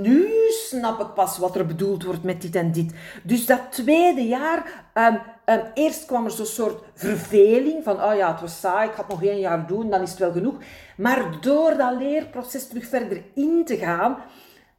Nu 0.00 0.28
snap 0.48 1.00
ik 1.00 1.14
pas 1.14 1.38
wat 1.38 1.56
er 1.56 1.66
bedoeld 1.66 2.04
wordt 2.04 2.22
met 2.22 2.42
dit 2.42 2.54
en 2.56 2.72
dit. 2.72 2.94
Dus 3.22 3.46
dat 3.46 3.60
tweede 3.70 4.26
jaar, 4.26 4.90
um, 4.94 5.20
um, 5.54 5.62
eerst 5.74 6.04
kwam 6.06 6.24
er 6.24 6.30
zo'n 6.30 6.46
soort 6.46 6.84
verveling 6.94 7.84
van, 7.84 8.02
oh 8.02 8.14
ja, 8.14 8.30
het 8.30 8.40
was 8.40 8.60
saai, 8.60 8.88
ik 8.88 8.94
ga 8.94 9.00
het 9.00 9.10
nog 9.10 9.22
één 9.22 9.40
jaar 9.40 9.66
doen, 9.66 9.90
dan 9.90 10.02
is 10.02 10.10
het 10.10 10.18
wel 10.18 10.32
genoeg. 10.32 10.56
Maar 10.96 11.40
door 11.40 11.76
dat 11.76 11.98
leerproces 11.98 12.68
terug 12.68 12.86
verder 12.86 13.22
in 13.34 13.62
te 13.64 13.76
gaan, 13.76 14.16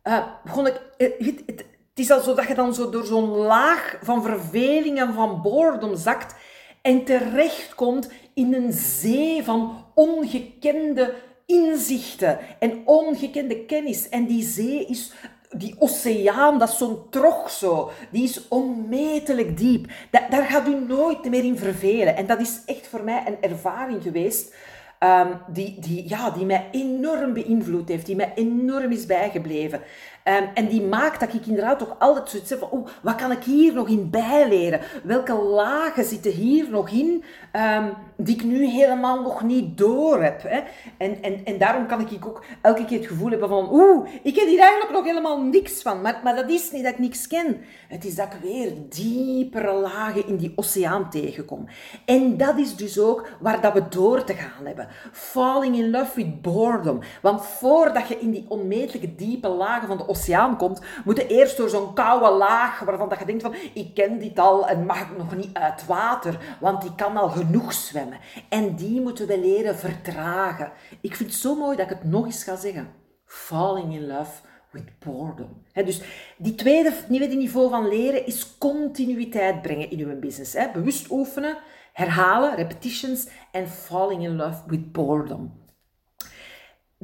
uh, 0.04 0.26
begon 0.44 0.68
ik, 0.68 0.82
eh, 0.98 1.12
het, 1.18 1.44
het, 1.46 1.66
het 1.96 2.04
is 2.04 2.12
al 2.12 2.22
zo 2.22 2.34
dat 2.34 2.48
je 2.48 2.56
dan 2.56 2.74
zo 2.74 2.90
door 2.90 3.06
zo'n 3.06 3.30
laag 3.30 3.98
van 4.02 4.24
verveling 4.24 5.00
en 5.00 5.14
van 5.14 5.42
boredom 5.42 5.96
zakt 5.98 6.36
en 6.82 7.04
terechtkomt 7.04 8.10
in 8.34 8.54
een 8.54 8.74
zee 8.74 9.44
van 9.44 9.86
ongekende 9.94 11.14
inzichten 11.46 12.40
en 12.60 12.82
ongekende 12.86 13.66
kennis. 13.66 14.10
En 14.10 14.26
die 14.26 14.44
zee 14.44 14.86
is 14.86 15.12
die 15.50 15.76
oceaan, 15.80 16.60
dat 16.60 16.70
is 16.70 16.78
zo'n 16.78 17.10
trog 17.10 17.50
zo, 17.50 17.92
die 18.12 18.24
is 18.24 18.48
onmetelijk 18.48 19.58
diep. 19.58 19.92
daar 20.12 20.46
gaat 20.46 20.68
u 20.68 20.86
nooit 20.88 21.30
meer 21.30 21.44
in 21.44 21.58
vervelen. 21.58 22.16
En 22.16 22.26
dat 22.26 22.40
is 22.40 22.62
echt 22.66 22.88
voor 22.88 23.04
mij 23.04 23.24
een 23.26 23.52
ervaring 23.52 24.04
geweest 24.04 24.54
um, 25.00 25.40
die, 25.48 25.80
die, 25.80 26.10
ja, 26.10 26.30
die 26.30 26.46
mij 26.46 26.68
enorm 26.72 27.34
beïnvloed 27.34 27.90
heeft, 27.90 28.06
die 28.06 28.16
mij 28.16 28.32
enorm 28.36 28.92
is 28.92 29.06
bijgebleven. 29.06 29.82
Um, 30.28 30.50
en 30.54 30.68
die 30.68 30.82
maakt 30.82 31.20
dat 31.20 31.34
ik 31.34 31.46
inderdaad 31.46 31.84
ook 31.84 31.96
altijd 32.00 32.30
zoiets 32.30 32.50
heb 32.50 32.60
van, 32.60 32.70
oh, 32.70 32.88
wat 33.02 33.16
kan 33.16 33.32
ik 33.32 33.44
hier 33.44 33.74
nog 33.74 33.88
in 33.88 34.10
bijleren? 34.10 34.82
Welke 35.04 35.34
lagen 35.34 36.06
zitten 36.06 36.32
hier 36.32 36.70
nog 36.70 36.90
in 36.90 37.24
um, 37.54 37.94
die 38.18 38.36
ik 38.36 38.44
nu 38.44 38.66
helemaal 38.66 39.22
nog 39.22 39.44
niet 39.44 39.78
door 39.78 40.24
heb? 40.24 40.42
Hè? 40.44 40.62
En, 40.98 41.24
en, 41.24 41.46
en 41.46 41.58
daarom 41.58 41.88
kan 41.88 42.00
ik 42.00 42.26
ook 42.26 42.44
elke 42.62 42.86
keer 42.86 42.98
het 42.98 43.08
gevoel 43.08 43.30
hebben 43.30 43.50
van, 43.50 43.70
oeh, 43.72 44.10
ik 44.24 44.36
heb 44.36 44.48
hier 44.48 44.60
eigenlijk 44.60 44.92
nog 44.92 45.06
helemaal 45.06 45.42
niks 45.42 45.82
van. 45.82 46.02
Maar, 46.02 46.20
maar 46.24 46.36
dat 46.36 46.50
is 46.50 46.72
niet 46.72 46.84
dat 46.84 46.94
ik 46.94 47.00
niks 47.00 47.28
ken. 47.28 47.58
Het 47.88 48.06
is 48.06 48.16
dat 48.16 48.34
ik 48.34 48.40
weer 48.42 48.74
diepere 48.90 49.74
lagen 49.74 50.28
in 50.28 50.36
die 50.36 50.54
oceaan 50.56 51.10
tegenkom. 51.10 51.66
En 52.06 52.38
dat 52.38 52.58
is 52.58 52.76
dus 52.76 53.00
ook 53.00 53.28
waar 53.40 53.62
dat 53.62 53.74
we 53.74 53.88
door 53.88 54.24
te 54.24 54.34
gaan 54.34 54.66
hebben. 54.66 54.88
Falling 55.12 55.76
in 55.76 55.90
love 55.90 56.16
with 56.16 56.42
boredom. 56.42 57.00
Want 57.22 57.46
voordat 57.46 58.08
je 58.08 58.20
in 58.20 58.32
die 58.32 58.46
onmetelijke 58.48 59.16
diepe 59.16 59.48
lagen 59.48 59.88
van 59.88 59.98
de 59.98 60.14
oceaan 60.16 60.58
komt, 60.58 60.82
moet 61.06 61.18
je 61.18 61.28
eerst 61.28 61.58
door 61.58 61.70
zo'n 61.70 61.94
koude 61.94 62.30
laag 62.38 62.80
waarvan 62.80 63.10
dat 63.10 63.20
je 63.20 63.26
denkt 63.26 63.42
van, 63.42 63.56
ik 63.74 63.94
ken 63.94 64.20
dit 64.20 64.40
al 64.40 64.68
en 64.68 64.86
mag 64.86 65.02
ik 65.02 65.18
nog 65.18 65.36
niet 65.36 65.54
uit 65.54 65.86
water, 65.86 66.58
want 66.60 66.82
die 66.82 66.96
kan 66.96 67.18
al 67.18 67.30
genoeg 67.30 67.74
zwemmen. 67.74 68.20
En 68.50 68.76
die 68.76 69.02
moeten 69.02 69.28
we 69.28 69.40
leren 69.40 69.76
vertragen. 69.76 70.72
Ik 71.02 71.16
vind 71.16 71.30
het 71.30 71.40
zo 71.40 71.56
mooi 71.56 71.78
dat 71.78 71.92
ik 71.92 71.98
het 71.98 72.04
nog 72.04 72.26
eens 72.26 72.44
ga 72.44 72.56
zeggen. 72.56 72.88
Falling 73.26 73.94
in 73.94 74.08
love 74.08 74.32
with 74.72 75.00
boredom. 75.00 75.64
dus 75.74 76.02
die 76.38 76.56
tweede 76.56 76.94
niveau 77.10 77.70
van 77.70 77.88
leren 77.88 78.26
is 78.26 78.58
continuïteit 78.58 79.62
brengen 79.62 79.90
in 79.90 80.00
uw 80.00 80.20
business. 80.20 80.56
bewust 80.74 81.12
oefenen, 81.12 81.58
herhalen, 81.94 82.56
repetitions 82.56 83.28
en 83.52 83.68
falling 83.68 84.24
in 84.24 84.36
love 84.36 84.62
with 84.68 84.92
boredom. 84.92 85.65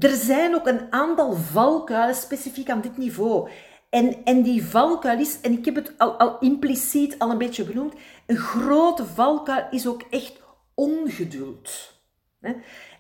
Er 0.02 0.16
zijn 0.16 0.56
ook 0.56 0.68
een 0.68 0.88
aantal 0.90 1.34
valkuilen 1.34 2.16
specifiek 2.16 2.70
aan 2.70 2.82
dit 2.82 2.98
niveau. 2.98 3.50
En, 3.90 4.16
en 4.24 4.42
die 4.42 4.66
valkuil 4.66 5.20
is, 5.20 5.42
en 5.42 5.52
ik 5.52 5.66
heb 5.66 5.76
het 5.76 5.94
al, 5.98 6.12
al 6.12 6.40
impliciet 6.40 7.20
al 7.20 7.30
een 7.30 7.38
beetje 7.38 7.66
genoemd, 7.66 7.94
een 8.26 8.38
grote 8.38 9.06
valkuil 9.06 9.68
is 9.72 9.88
ook 9.88 10.02
echt 10.10 10.34
ongeduld. 10.76 11.94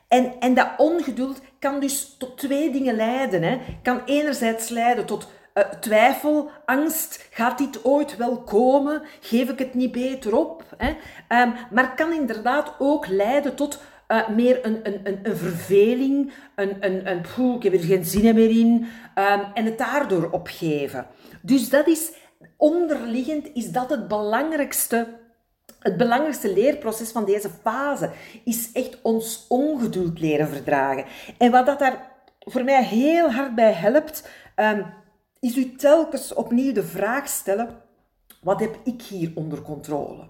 En, 0.08 0.40
en 0.40 0.54
dat 0.54 0.70
ongeduld 0.78 1.42
kan 1.60 1.80
dus 1.80 2.16
tot 2.18 2.38
twee 2.38 2.72
dingen 2.72 2.96
leiden. 2.96 3.44
Hè. 3.44 3.60
Kan 3.84 4.02
enerzijds 4.06 4.70
leiden 4.70 5.06
tot 5.06 5.28
uh, 5.54 5.64
twijfel, 5.64 6.50
angst, 6.66 7.28
gaat 7.32 7.58
dit 7.58 7.86
ooit 7.86 8.18
wel 8.18 8.42
komen? 8.42 9.02
Geef 9.22 9.50
ik 9.50 9.60
het 9.60 9.74
niet 9.74 9.92
beter 9.92 10.36
op? 10.36 10.64
Hè? 10.78 10.90
Um, 11.42 11.54
maar 11.72 11.96
kan 11.96 12.14
inderdaad 12.14 12.74
ook 12.80 13.08
leiden 13.08 13.56
tot 13.56 13.80
uh, 14.12 14.30
meer 14.30 14.66
een, 14.66 14.80
een, 14.84 15.00
een, 15.04 15.20
een, 15.24 15.38
verveling, 15.38 16.32
een, 16.56 16.86
een, 16.86 17.12
een 17.12 17.22
poeh, 17.36 17.56
ik 17.56 17.64
heb 17.64 17.74
er 17.74 17.80
geen 17.80 18.06
zin 18.06 18.36
meer 18.36 18.50
in, 18.50 18.86
um, 19.16 19.42
en 19.54 19.66
het 19.66 19.78
daardoor 19.78 20.30
opgeven. 20.32 21.08
Dus 21.42 21.70
dat 21.70 21.88
is, 21.88 22.12
onderliggend 22.58 23.50
is 23.54 23.72
dat 23.72 23.90
het 23.90 24.08
belangrijkste 24.08 25.20
het 25.80 25.98
belangrijkste 25.98 26.54
leerproces 26.54 27.12
van 27.12 27.26
deze 27.26 27.50
fase 27.62 28.10
is 28.44 28.72
echt 28.72 29.02
ons 29.02 29.46
ongeduld 29.50 30.20
leren 30.20 30.48
verdragen. 30.48 31.06
En 31.38 31.52
wat 31.52 31.66
dat 31.66 31.80
daar 31.80 32.12
voor 32.40 32.64
mij 32.64 32.84
heel 32.84 33.32
hard 33.32 33.56
bij 33.56 33.72
helpt, 33.72 34.30
um, 34.56 34.86
is 35.40 35.58
u 35.58 35.76
telkens 35.76 36.34
opnieuw 36.34 36.74
de 36.74 36.84
vraag 36.84 37.28
stellen: 37.28 37.82
wat 38.42 38.60
heb 38.60 38.78
ik 38.84 39.02
hier 39.02 39.32
onder 39.36 39.62
controle? 39.62 40.28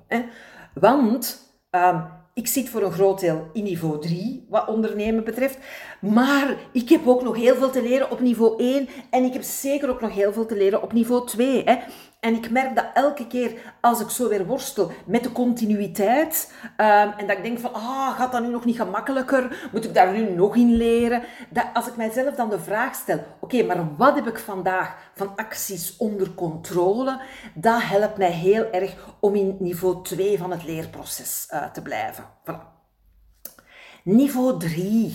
Want 0.73 1.53
um, 1.71 2.20
ik 2.33 2.47
zit 2.47 2.69
voor 2.69 2.81
een 2.81 2.91
groot 2.91 3.19
deel 3.19 3.49
in 3.53 3.63
niveau 3.63 4.01
3, 4.01 4.45
wat 4.49 4.67
ondernemen 4.67 5.23
betreft. 5.23 5.57
Maar 5.99 6.57
ik 6.71 6.89
heb 6.89 7.07
ook 7.07 7.23
nog 7.23 7.35
heel 7.35 7.55
veel 7.55 7.69
te 7.69 7.81
leren 7.81 8.11
op 8.11 8.19
niveau 8.19 8.63
1. 8.63 8.87
En 9.09 9.23
ik 9.23 9.33
heb 9.33 9.41
zeker 9.41 9.89
ook 9.89 10.01
nog 10.01 10.13
heel 10.13 10.33
veel 10.33 10.45
te 10.45 10.55
leren 10.55 10.81
op 10.81 10.93
niveau 10.93 11.27
2. 11.27 11.63
Hè. 11.63 11.77
En 12.21 12.36
ik 12.36 12.49
merk 12.49 12.75
dat 12.75 12.86
elke 12.93 13.27
keer 13.27 13.73
als 13.79 13.99
ik 13.99 14.10
zo 14.10 14.29
weer 14.29 14.45
worstel 14.45 14.91
met 15.05 15.23
de 15.23 15.31
continuïteit, 15.31 16.53
um, 16.63 17.12
en 17.17 17.27
dat 17.27 17.38
ik 17.38 17.43
denk 17.43 17.60
van, 17.60 17.73
ah, 17.73 18.15
gaat 18.15 18.31
dat 18.31 18.41
nu 18.41 18.47
nog 18.47 18.65
niet 18.65 18.75
gemakkelijker? 18.75 19.69
Moet 19.71 19.86
ik 19.86 19.93
daar 19.93 20.13
nu 20.13 20.29
nog 20.29 20.55
in 20.55 20.75
leren? 20.75 21.23
Dat 21.49 21.65
als 21.73 21.88
ik 21.88 21.95
mijzelf 21.95 22.36
dan 22.36 22.49
de 22.49 22.60
vraag 22.60 22.95
stel, 22.95 23.23
oké, 23.39 23.63
maar 23.63 23.95
wat 23.97 24.15
heb 24.15 24.27
ik 24.27 24.39
vandaag 24.39 24.95
van 25.15 25.36
acties 25.36 25.97
onder 25.97 26.34
controle? 26.34 27.21
Dat 27.53 27.81
helpt 27.84 28.17
mij 28.17 28.31
heel 28.31 28.71
erg 28.71 29.15
om 29.19 29.36
in 29.36 29.55
niveau 29.60 30.03
2 30.03 30.38
van 30.38 30.51
het 30.51 30.63
leerproces 30.63 31.47
uh, 31.53 31.71
te 31.71 31.81
blijven. 31.81 32.23
Niveau 34.03 34.60
3. 34.60 35.05
Um, 35.05 35.12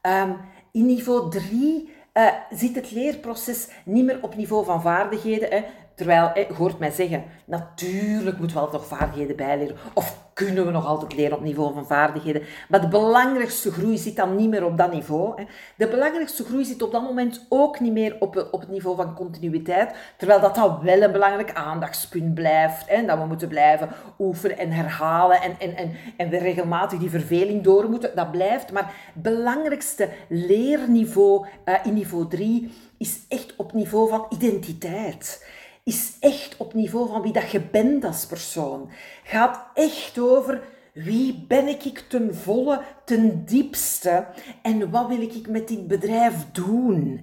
ehm, 0.00 0.32
in 0.72 0.86
niveau 0.86 1.30
3 1.30 2.00
uh, 2.14 2.26
eh, 2.26 2.34
zit 2.50 2.74
het 2.74 2.90
leerproces 2.90 3.68
niet 3.84 4.04
meer 4.04 4.18
op 4.22 4.36
niveau 4.36 4.64
van 4.64 4.82
vaardigheden. 4.82 5.50
Hè. 5.50 5.64
Terwijl, 6.02 6.30
je 6.34 6.54
hoort 6.54 6.78
mij 6.78 6.90
zeggen, 6.90 7.24
natuurlijk 7.44 8.38
moeten 8.38 8.56
we 8.56 8.62
altijd 8.62 8.82
nog 8.82 8.98
vaardigheden 8.98 9.36
bijleren. 9.36 9.76
Of 9.92 10.18
kunnen 10.32 10.66
we 10.66 10.70
nog 10.70 10.86
altijd 10.86 11.14
leren 11.14 11.36
op 11.36 11.42
niveau 11.42 11.74
van 11.74 11.86
vaardigheden. 11.86 12.42
Maar 12.68 12.80
de 12.80 12.88
belangrijkste 12.88 13.72
groei 13.72 13.98
zit 13.98 14.16
dan 14.16 14.36
niet 14.36 14.48
meer 14.48 14.64
op 14.64 14.76
dat 14.76 14.92
niveau. 14.92 15.32
Hè. 15.36 15.44
De 15.76 15.88
belangrijkste 15.88 16.44
groei 16.44 16.64
zit 16.64 16.82
op 16.82 16.92
dat 16.92 17.02
moment 17.02 17.46
ook 17.48 17.80
niet 17.80 17.92
meer 17.92 18.16
op, 18.20 18.48
op 18.50 18.60
het 18.60 18.68
niveau 18.68 18.96
van 18.96 19.14
continuïteit. 19.14 19.94
Terwijl 20.16 20.40
dat 20.40 20.54
dan 20.54 20.78
wel 20.82 21.02
een 21.02 21.12
belangrijk 21.12 21.52
aandachtspunt 21.52 22.34
blijft. 22.34 22.88
Hè. 22.88 23.04
Dat 23.04 23.18
we 23.18 23.24
moeten 23.24 23.48
blijven 23.48 23.88
oefenen 24.18 24.58
en 24.58 24.70
herhalen. 24.70 25.42
En, 25.42 25.76
en, 25.76 25.96
en, 26.16 26.28
we 26.28 26.38
regelmatig 26.38 26.98
die 26.98 27.10
verveling 27.10 27.62
door 27.62 27.88
moeten. 27.88 28.10
Dat 28.14 28.30
blijft. 28.30 28.72
Maar 28.72 28.94
het 29.14 29.22
belangrijkste 29.22 30.08
leerniveau 30.28 31.46
uh, 31.64 31.74
in 31.82 31.94
niveau 31.94 32.28
3 32.28 32.72
is 32.98 33.20
echt 33.28 33.56
op 33.56 33.72
niveau 33.72 34.08
van 34.08 34.26
identiteit 34.28 35.44
is 35.82 36.16
echt 36.20 36.56
op 36.56 36.74
niveau 36.74 37.08
van 37.08 37.22
wie 37.22 37.32
dat 37.32 37.50
je 37.50 37.60
bent 37.60 38.04
als 38.04 38.26
persoon. 38.26 38.90
Gaat 39.24 39.66
echt 39.74 40.18
over 40.18 40.62
wie 40.92 41.44
ben 41.48 41.68
ik 41.68 42.04
ten 42.08 42.34
volle, 42.34 42.80
ten 43.04 43.44
diepste 43.44 44.26
en 44.62 44.90
wat 44.90 45.08
wil 45.08 45.22
ik 45.22 45.48
met 45.48 45.68
dit 45.68 45.86
bedrijf 45.86 46.34
doen? 46.52 47.20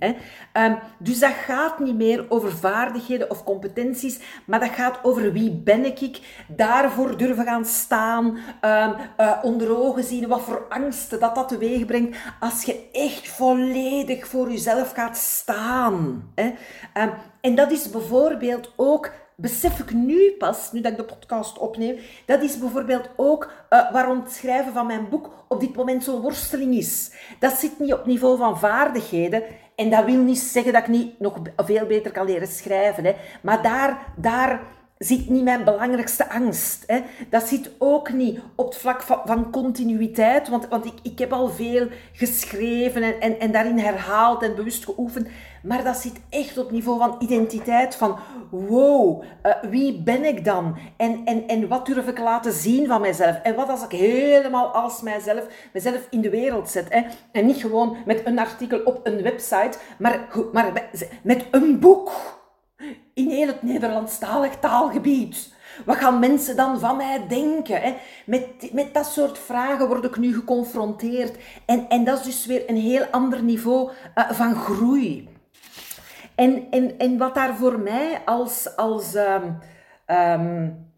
Um, 0.54 0.80
dus 1.00 1.20
dat 1.20 1.32
gaat 1.32 1.80
niet 1.80 1.96
meer 1.96 2.26
over 2.30 2.52
vaardigheden 2.52 3.30
of 3.30 3.44
competenties, 3.44 4.20
maar 4.46 4.60
dat 4.60 4.70
gaat 4.70 5.00
over 5.04 5.32
wie 5.32 5.52
ben 5.52 5.86
ik, 5.86 6.20
daarvoor 6.48 7.18
durven 7.18 7.46
gaan 7.46 7.66
staan, 7.66 8.26
um, 8.26 8.96
uh, 9.18 9.40
onder 9.42 9.78
ogen 9.78 10.04
zien 10.04 10.28
wat 10.28 10.42
voor 10.42 10.66
angsten 10.70 11.20
dat 11.20 11.36
dat 11.36 11.48
teweeg 11.48 11.86
brengt 11.86 12.18
als 12.40 12.64
je 12.64 12.90
echt 12.92 13.28
volledig 13.28 14.28
voor 14.28 14.52
jezelf 14.52 14.92
gaat 14.92 15.18
staan. 15.18 16.32
Um, 16.94 17.12
en 17.42 17.56
dat 17.56 17.72
is 17.72 17.90
bijvoorbeeld 17.90 18.74
ook 18.76 19.12
besef 19.42 19.80
ik 19.80 19.94
nu 19.94 20.32
pas, 20.38 20.72
nu 20.72 20.82
dat 20.82 20.92
ik 20.92 20.98
de 20.98 21.04
podcast 21.04 21.58
opneem, 21.58 21.98
dat 22.26 22.42
is 22.42 22.60
bijvoorbeeld 22.60 23.10
ook 23.16 23.52
uh, 23.70 23.92
waarom 23.92 24.20
het 24.20 24.32
schrijven 24.32 24.74
van 24.74 24.88
mijn 24.88 25.10
boek 25.10 25.30
op 25.48 25.60
dit 25.60 25.76
moment 25.76 26.04
zo'n 26.04 26.22
worsteling 26.22 26.76
is. 26.76 27.12
Dat 27.40 27.54
zit 27.54 27.80
niet 27.80 27.94
op 27.94 28.06
niveau 28.06 28.38
van 28.38 28.60
vaardigheden. 28.60 29.44
En 29.76 29.90
dat 29.90 30.06
wil 30.06 30.22
niet 30.22 30.40
zeggen 30.40 30.74
dat 30.74 30.82
ik 30.82 30.88
niet 30.88 31.20
nog 31.20 31.38
veel 31.58 31.86
beter 31.86 32.12
kan 32.12 32.26
leren 32.26 32.48
schrijven. 32.48 33.06
Hè. 33.06 33.16
Maar 33.42 33.62
daar, 33.62 34.14
daar 34.16 34.62
zit 35.00 35.30
niet 35.30 35.44
mijn 35.44 35.64
belangrijkste 35.64 36.30
angst. 36.30 36.84
Hè. 36.88 37.00
Dat 37.30 37.48
zit 37.48 37.72
ook 37.78 38.12
niet 38.12 38.40
op 38.56 38.66
het 38.66 38.78
vlak 38.78 39.02
van, 39.02 39.52
continuïteit, 39.52 40.50
want, 40.50 40.68
want 40.68 40.86
ik, 40.86 40.94
ik 41.04 41.20
heb 41.20 41.34
al 41.34 41.50
veel 41.50 41.88
geschreven 42.14 43.04
en, 43.04 43.20
en, 43.20 43.40
en 43.40 43.52
daarin 43.52 43.78
herhaald 43.78 44.44
en 44.44 44.56
bewust 44.56 44.86
geoefend. 44.86 45.28
Maar 45.64 45.84
dat 45.84 45.98
zit 45.98 46.20
echt 46.30 46.58
op 46.58 46.72
niveau 46.72 47.00
van 47.00 47.16
identiteit, 47.20 47.96
van 47.96 48.18
wow, 48.50 49.24
uh, 49.44 49.54
wie 49.70 50.02
ben 50.04 50.26
ik 50.26 50.46
dan? 50.46 50.78
En, 50.98 51.22
en, 51.26 51.48
en 51.48 51.68
wat 51.68 51.86
durf 51.86 52.08
ik 52.08 52.20
laten 52.20 52.54
zien 52.54 52.88
van 52.88 53.02
mijzelf? 53.02 53.42
En 53.44 53.56
wat 53.56 53.70
als 53.70 53.84
ik 53.84 53.92
helemaal 53.92 54.68
als 54.68 55.02
mijzelf, 55.02 55.46
mezelf 55.74 56.08
in 56.10 56.22
de 56.22 56.30
wereld 56.30 56.70
zet? 56.70 56.86
Hè? 56.90 57.02
En 57.32 57.46
niet 57.46 57.62
gewoon 57.62 57.98
met 58.06 58.26
een 58.26 58.40
artikel 58.40 58.80
op 58.84 59.00
een 59.04 59.22
website, 59.22 59.78
maar, 59.98 60.28
maar 60.52 60.90
met 61.24 61.46
een 61.52 61.80
boek 61.80 62.39
in 63.14 63.30
heel 63.30 63.48
het 63.48 63.64
Nederlandstalig 63.64 64.56
taalgebied. 64.56 65.54
Wat 65.86 65.98
gaan 65.98 66.20
mensen 66.20 66.56
dan 66.56 66.80
van 66.80 66.98
mij 66.98 67.28
denken? 67.28 67.82
Hè? 67.82 67.96
Met, 68.26 68.74
met 68.74 68.94
dat 68.94 69.06
soort 69.06 69.38
vragen 69.38 69.88
word 69.88 70.04
ik 70.04 70.18
nu 70.18 70.34
geconfronteerd. 70.34 71.38
En, 71.66 71.90
en 71.90 72.04
dat 72.04 72.20
is 72.20 72.26
dus 72.26 72.46
weer 72.46 72.70
een 72.70 72.78
heel 72.78 73.06
ander 73.06 73.44
niveau 73.44 73.92
uh, 74.16 74.32
van 74.32 74.56
groei. 74.56 75.30
En, 76.36 76.68
en, 76.70 76.98
en 76.98 77.18
wat 77.18 77.36
daar 77.36 77.56
voor 77.56 77.80
mij 77.80 78.22
als, 78.26 78.76
als 78.76 79.16
um, 79.16 79.58
um, 80.08 80.89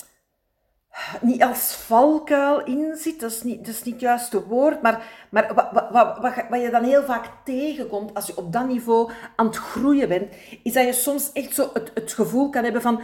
niet 1.22 1.44
als 1.44 1.76
valkuil 1.76 2.64
in 2.64 2.96
zit, 2.96 3.20
dat 3.20 3.32
is 3.32 3.44
niet, 3.44 3.66
dat 3.66 3.74
is 3.74 3.84
niet 3.84 3.94
het 3.94 4.02
juiste 4.02 4.48
woord, 4.48 4.82
maar, 4.82 5.28
maar 5.30 5.52
wat, 5.56 5.70
wat, 5.72 6.20
wat, 6.20 6.46
wat, 6.50 6.62
je 6.62 6.70
dan 6.70 6.84
heel 6.84 7.04
vaak 7.04 7.26
tegenkomt 7.44 8.14
als 8.14 8.28
je 8.28 8.38
op 8.38 8.54
dat 8.54 8.68
niveau 8.68 9.12
aan 9.36 9.46
het 9.46 9.56
groeien 9.56 10.08
bent, 10.08 10.34
is 10.64 10.74
dat 10.74 10.86
je 10.86 10.94
soms 10.94 11.32
echt 11.32 11.56
zo 11.56 11.70
het, 11.74 11.92
het 11.94 12.14
gevoel 12.14 12.50
kan 12.50 12.64
hebben 12.64 12.82
van 12.82 13.02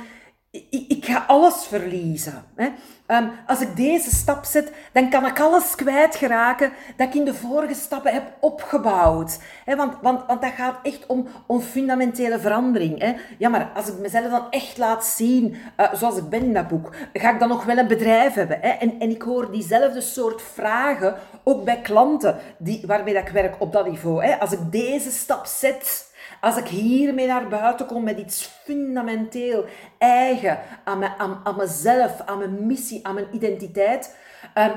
ik, 0.69 1.05
ga 1.05 1.23
alles 1.27 1.65
verliezen. 1.65 2.43
Hè. 2.55 2.67
Um, 3.07 3.31
als 3.45 3.61
ik 3.61 3.75
deze 3.75 4.15
stap 4.15 4.45
zet, 4.45 4.71
dan 4.91 5.09
kan 5.09 5.25
ik 5.25 5.39
alles 5.39 5.75
kwijtgeraken 5.75 6.71
dat 6.97 7.07
ik 7.07 7.13
in 7.13 7.25
de 7.25 7.33
vorige 7.33 7.73
stappen 7.73 8.13
heb 8.13 8.23
opgebouwd. 8.39 9.39
Hè, 9.65 9.75
want, 9.75 9.93
want, 10.01 10.25
want 10.27 10.41
dat 10.41 10.51
gaat 10.51 10.75
echt 10.83 11.05
om, 11.05 11.27
om 11.45 11.61
fundamentele 11.61 12.39
verandering. 12.39 12.99
Hè. 12.99 13.13
Ja, 13.37 13.49
maar 13.49 13.71
als 13.75 13.87
ik 13.87 13.97
mezelf 13.97 14.29
dan 14.29 14.49
echt 14.49 14.77
laat 14.77 15.05
zien 15.05 15.55
uh, 15.77 15.93
zoals 15.93 16.17
ik 16.17 16.29
ben 16.29 16.43
in 16.43 16.53
dat 16.53 16.67
boek, 16.67 16.95
ga 17.13 17.33
ik 17.33 17.39
dan 17.39 17.49
nog 17.49 17.65
wel 17.65 17.77
een 17.77 17.87
bedrijf 17.87 18.33
hebben? 18.33 18.57
Hè? 18.61 18.69
En, 18.69 18.99
en 18.99 19.09
ik 19.09 19.21
hoor 19.21 19.51
diezelfde 19.51 20.01
soort 20.01 20.41
vragen 20.41 21.15
ook 21.43 21.63
bij 21.63 21.81
klanten 21.81 22.37
die, 22.57 22.83
waarmee 22.85 23.13
dat 23.13 23.27
ik 23.27 23.33
werk 23.33 23.55
op 23.59 23.71
dat 23.71 23.87
niveau. 23.87 24.25
Hè. 24.25 24.39
Als 24.39 24.51
ik 24.51 24.71
deze 24.71 25.11
stap 25.11 25.45
zet 25.45 26.06
als 26.41 26.57
ik 26.57 26.67
hiermee 26.67 27.27
naar 27.27 27.47
buiten 27.47 27.85
kom 27.85 28.03
met 28.03 28.19
iets 28.19 28.45
fundamenteel 28.63 29.65
eigen 29.97 30.59
aan, 30.83 30.99
me, 30.99 31.17
aan, 31.17 31.41
aan 31.43 31.55
mezelf, 31.57 32.21
aan 32.25 32.37
mijn 32.37 32.65
missie, 32.65 33.07
aan 33.07 33.13
mijn 33.13 33.27
identiteit, 33.31 34.15
um, 34.55 34.71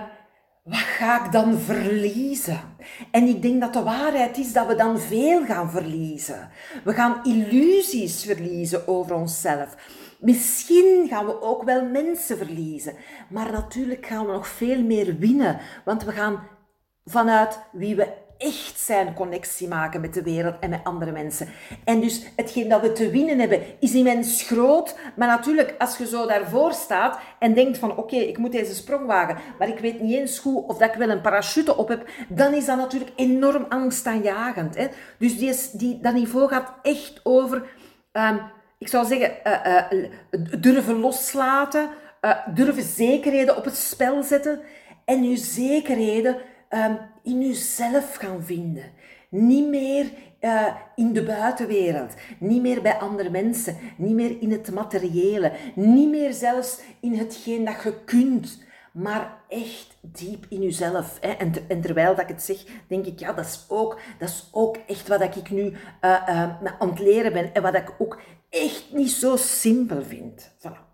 wat 0.62 0.78
ga 0.78 1.24
ik 1.24 1.32
dan 1.32 1.58
verliezen? 1.58 2.60
En 3.10 3.26
ik 3.26 3.42
denk 3.42 3.60
dat 3.60 3.72
de 3.72 3.82
waarheid 3.82 4.38
is 4.38 4.52
dat 4.52 4.66
we 4.66 4.74
dan 4.74 4.98
veel 4.98 5.44
gaan 5.44 5.70
verliezen. 5.70 6.50
We 6.84 6.92
gaan 6.92 7.20
illusies 7.24 8.24
verliezen 8.24 8.88
over 8.88 9.14
onszelf. 9.14 9.76
Misschien 10.18 11.06
gaan 11.08 11.26
we 11.26 11.42
ook 11.42 11.62
wel 11.62 11.84
mensen 11.84 12.36
verliezen. 12.36 12.94
Maar 13.28 13.52
natuurlijk 13.52 14.06
gaan 14.06 14.26
we 14.26 14.32
nog 14.32 14.48
veel 14.48 14.82
meer 14.82 15.16
winnen. 15.18 15.58
Want 15.84 16.04
we 16.04 16.12
gaan 16.12 16.48
vanuit 17.04 17.58
wie 17.72 17.96
we 17.96 18.12
echt 18.40 18.80
zijn 18.80 19.14
connectie 19.14 19.68
maken 19.68 20.00
met 20.00 20.14
de 20.14 20.22
wereld 20.22 20.54
en 20.60 20.70
met 20.70 20.84
andere 20.84 21.12
mensen. 21.12 21.48
En 21.84 22.00
dus 22.00 22.26
hetgeen 22.36 22.68
dat 22.68 22.80
we 22.80 22.92
te 22.92 23.10
winnen 23.10 23.38
hebben, 23.38 23.62
is 23.80 23.94
immens 23.94 24.42
groot. 24.42 24.98
Maar 25.16 25.28
natuurlijk, 25.28 25.74
als 25.78 25.96
je 25.96 26.06
zo 26.06 26.26
daarvoor 26.26 26.72
staat 26.72 27.18
en 27.38 27.54
denkt 27.54 27.78
van 27.78 27.96
oké, 27.96 28.16
ik 28.16 28.38
moet 28.38 28.52
deze 28.52 28.74
sprong 28.74 29.06
wagen, 29.06 29.38
maar 29.58 29.68
ik 29.68 29.78
weet 29.78 30.00
niet 30.00 30.16
eens 30.16 30.38
hoe 30.38 30.66
of 30.66 30.76
dat 30.76 30.88
ik 30.88 30.98
wel 30.98 31.10
een 31.10 31.20
parachute 31.20 31.76
op 31.76 31.88
heb, 31.88 32.08
dan 32.28 32.54
is 32.54 32.66
dat 32.66 32.76
natuurlijk 32.76 33.12
enorm 33.16 33.66
angstaanjagend. 33.68 34.76
Hè? 34.76 34.86
Dus 35.18 35.38
die, 35.38 35.54
die, 35.72 35.98
dat 36.00 36.14
niveau 36.14 36.48
gaat 36.48 36.72
echt 36.82 37.20
over, 37.22 37.56
um, 38.12 38.40
ik 38.78 38.88
zou 38.88 39.06
zeggen, 39.06 39.32
uh, 39.44 39.82
uh, 39.90 40.08
durven 40.60 40.98
loslaten, 40.98 41.88
uh, 42.20 42.36
durven 42.54 42.82
zekerheden 42.82 43.56
op 43.56 43.64
het 43.64 43.76
spel 43.76 44.22
zetten 44.22 44.60
en 45.04 45.24
je 45.24 45.36
zekerheden 45.36 46.36
um, 46.70 46.98
in 47.22 47.46
jezelf 47.46 48.14
gaan 48.14 48.42
vinden. 48.42 48.84
Niet 49.28 49.68
meer 49.68 50.10
uh, 50.40 50.74
in 50.96 51.12
de 51.12 51.22
buitenwereld, 51.22 52.14
niet 52.38 52.62
meer 52.62 52.82
bij 52.82 52.98
andere 52.98 53.30
mensen, 53.30 53.76
niet 53.96 54.14
meer 54.14 54.36
in 54.40 54.52
het 54.52 54.72
materiële, 54.72 55.52
niet 55.74 56.08
meer 56.08 56.32
zelfs 56.32 56.80
in 57.00 57.14
hetgeen 57.14 57.64
dat 57.64 57.82
je 57.82 58.04
kunt, 58.04 58.64
maar 58.92 59.38
echt 59.48 59.96
diep 60.00 60.46
in 60.48 60.62
jezelf. 60.62 61.18
Hè. 61.20 61.30
En, 61.30 61.52
en, 61.68 61.80
terwijl 61.80 62.14
dat 62.14 62.24
ik 62.24 62.28
het 62.28 62.42
zeg, 62.42 62.64
denk 62.88 63.06
ik, 63.06 63.18
ja, 63.18 63.32
dat 63.32 63.44
is 63.44 63.64
ook, 63.68 63.98
dat 64.18 64.28
is 64.28 64.48
ook 64.52 64.76
echt 64.86 65.08
wat 65.08 65.20
ik 65.20 65.50
nu 65.50 65.62
uh, 65.62 65.72
uh, 66.00 66.16
aan 66.78 66.88
het 66.88 66.98
leren 67.00 67.32
ben 67.32 67.54
en 67.54 67.62
wat 67.62 67.74
ik 67.74 67.94
ook 67.98 68.20
echt 68.50 68.84
niet 68.92 69.10
zo 69.10 69.36
simpel 69.36 70.02
vind. 70.02 70.50
Voilà. 70.58 70.89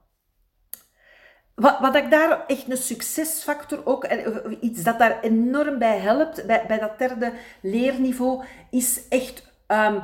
Wat, 1.56 1.78
wat 1.80 1.94
ik 1.94 2.10
daar 2.10 2.44
echt 2.46 2.70
een 2.70 2.76
succesfactor 2.76 3.80
ook, 3.84 4.04
en 4.04 4.56
iets 4.60 4.82
dat 4.82 4.98
daar 4.98 5.20
enorm 5.20 5.78
bij 5.78 5.98
helpt, 5.98 6.46
bij, 6.46 6.64
bij 6.66 6.78
dat 6.78 6.98
derde 6.98 7.32
leerniveau, 7.60 8.44
is 8.70 9.08
echt 9.08 9.52
um, 9.66 10.02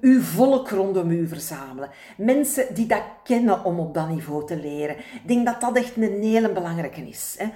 uw, 0.00 0.20
volk 0.20 0.70
rondom 0.70 1.10
u 1.10 1.28
verzamelen. 1.28 1.90
Mensen 2.16 2.74
die 2.74 2.86
dat 2.86 3.02
kennen 3.24 3.64
om 3.64 3.78
op 3.78 3.94
dat 3.94 4.08
niveau 4.08 4.46
te 4.46 4.56
leren. 4.56 4.96
Ik 4.96 5.22
denk 5.28 5.46
dat 5.46 5.60
dat 5.60 5.76
echt 5.76 5.96
een 5.96 6.22
hele 6.22 6.52
belangrijke 6.52 7.00
is. 7.00 7.34
Hè. 7.38 7.46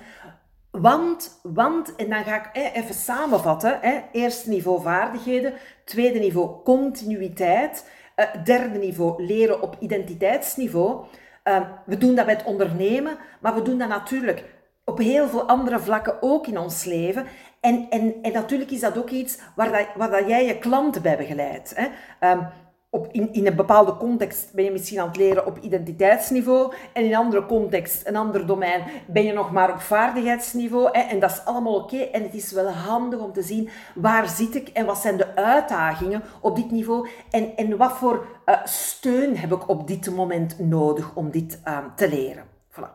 Want, 0.70 1.40
want, 1.42 1.96
en 1.96 2.09
dan 2.09 2.24
ga 2.24 2.37
ik 2.37 2.72
even 2.74 2.94
samenvatten. 2.94 3.78
Hè. 3.81 4.00
Eerste 4.12 4.48
niveau 4.48 4.83
vaardigheden, 4.83 5.52
tweede 5.85 6.18
niveau 6.18 6.62
continuïteit, 6.64 7.90
uh, 8.16 8.44
derde 8.44 8.78
niveau 8.78 9.22
leren 9.22 9.62
op 9.62 9.76
identiteitsniveau. 9.81 11.04
Uh, 11.48 11.61
we 11.84 11.98
doen 11.98 12.14
dat 12.14 12.24
bij 12.24 12.34
het 12.34 12.44
ondernemen, 12.44 13.16
maar 13.40 13.54
we 13.54 13.62
doen 13.62 13.78
dat 13.78 13.88
natuurlijk 13.88 14.44
op 14.84 14.98
heel 14.98 15.28
veel 15.28 15.48
andere 15.48 15.78
vlakken 15.78 16.22
ook 16.22 16.46
in 16.46 16.58
ons 16.58 16.84
leven. 16.84 17.26
En, 17.61 17.87
en, 17.90 18.14
en 18.22 18.32
natuurlijk 18.32 18.70
is 18.70 18.80
dat 18.80 18.98
ook 18.98 19.11
iets 19.11 19.38
waar, 19.54 19.87
dat, 19.96 20.11
dat 20.11 20.28
jij 20.28 20.46
je 20.46 20.58
klanten 20.58 21.02
bij 21.02 21.16
begeleidt. 21.16 21.74
Hè. 21.76 21.87
Um, 22.30 22.46
op, 22.90 23.09
in, 23.12 23.46
een 23.46 23.57
bepaalde 23.57 23.96
context 23.96 24.53
ben 24.53 24.64
je 24.64 24.70
misschien 24.70 25.01
aan 25.01 25.09
het 25.09 25.16
leren 25.16 25.46
op 25.46 25.59
identiteitsniveau 25.59 26.72
en 26.92 27.05
in 27.05 27.11
een 27.11 27.16
andere 27.16 27.46
context, 27.46 28.07
een 28.07 28.16
ander 28.16 28.46
domein, 28.46 28.83
ben 29.07 29.24
je 29.24 29.33
nog 29.33 29.53
maar 29.53 29.72
op 29.72 29.81
vaardigheidsniveau. 29.81 30.88
Hè, 30.92 31.01
en 31.01 31.20
dat 31.20 31.31
is 31.31 31.44
allemaal 31.44 31.74
oké. 31.74 31.96
En 31.96 32.22
het 32.22 32.35
is 32.35 32.53
wel 32.53 32.68
handig 32.68 33.20
om 33.20 33.33
te 33.33 33.42
zien 33.42 33.68
waar 33.94 34.29
zit 34.29 34.55
ik 34.55 34.68
en 34.68 34.87
wat 34.87 34.98
zijn 34.98 35.16
de 35.16 35.37
uitdagingen 35.37 36.22
op 36.40 36.57
dit 36.57 36.70
niveau 36.70 37.09
en, 37.31 37.57
en 37.57 37.77
wat 37.77 37.92
voor 37.92 38.27
uh, 38.46 38.64
steun 38.64 39.37
heb 39.37 39.53
ik 39.53 39.68
op 39.68 39.87
dit 39.87 40.11
moment 40.11 40.59
nodig 40.59 41.14
om 41.14 41.31
dit 41.31 41.61
uh, 41.64 41.79
te 41.96 42.09
leren. 42.09 42.44
Voilà. 42.70 42.90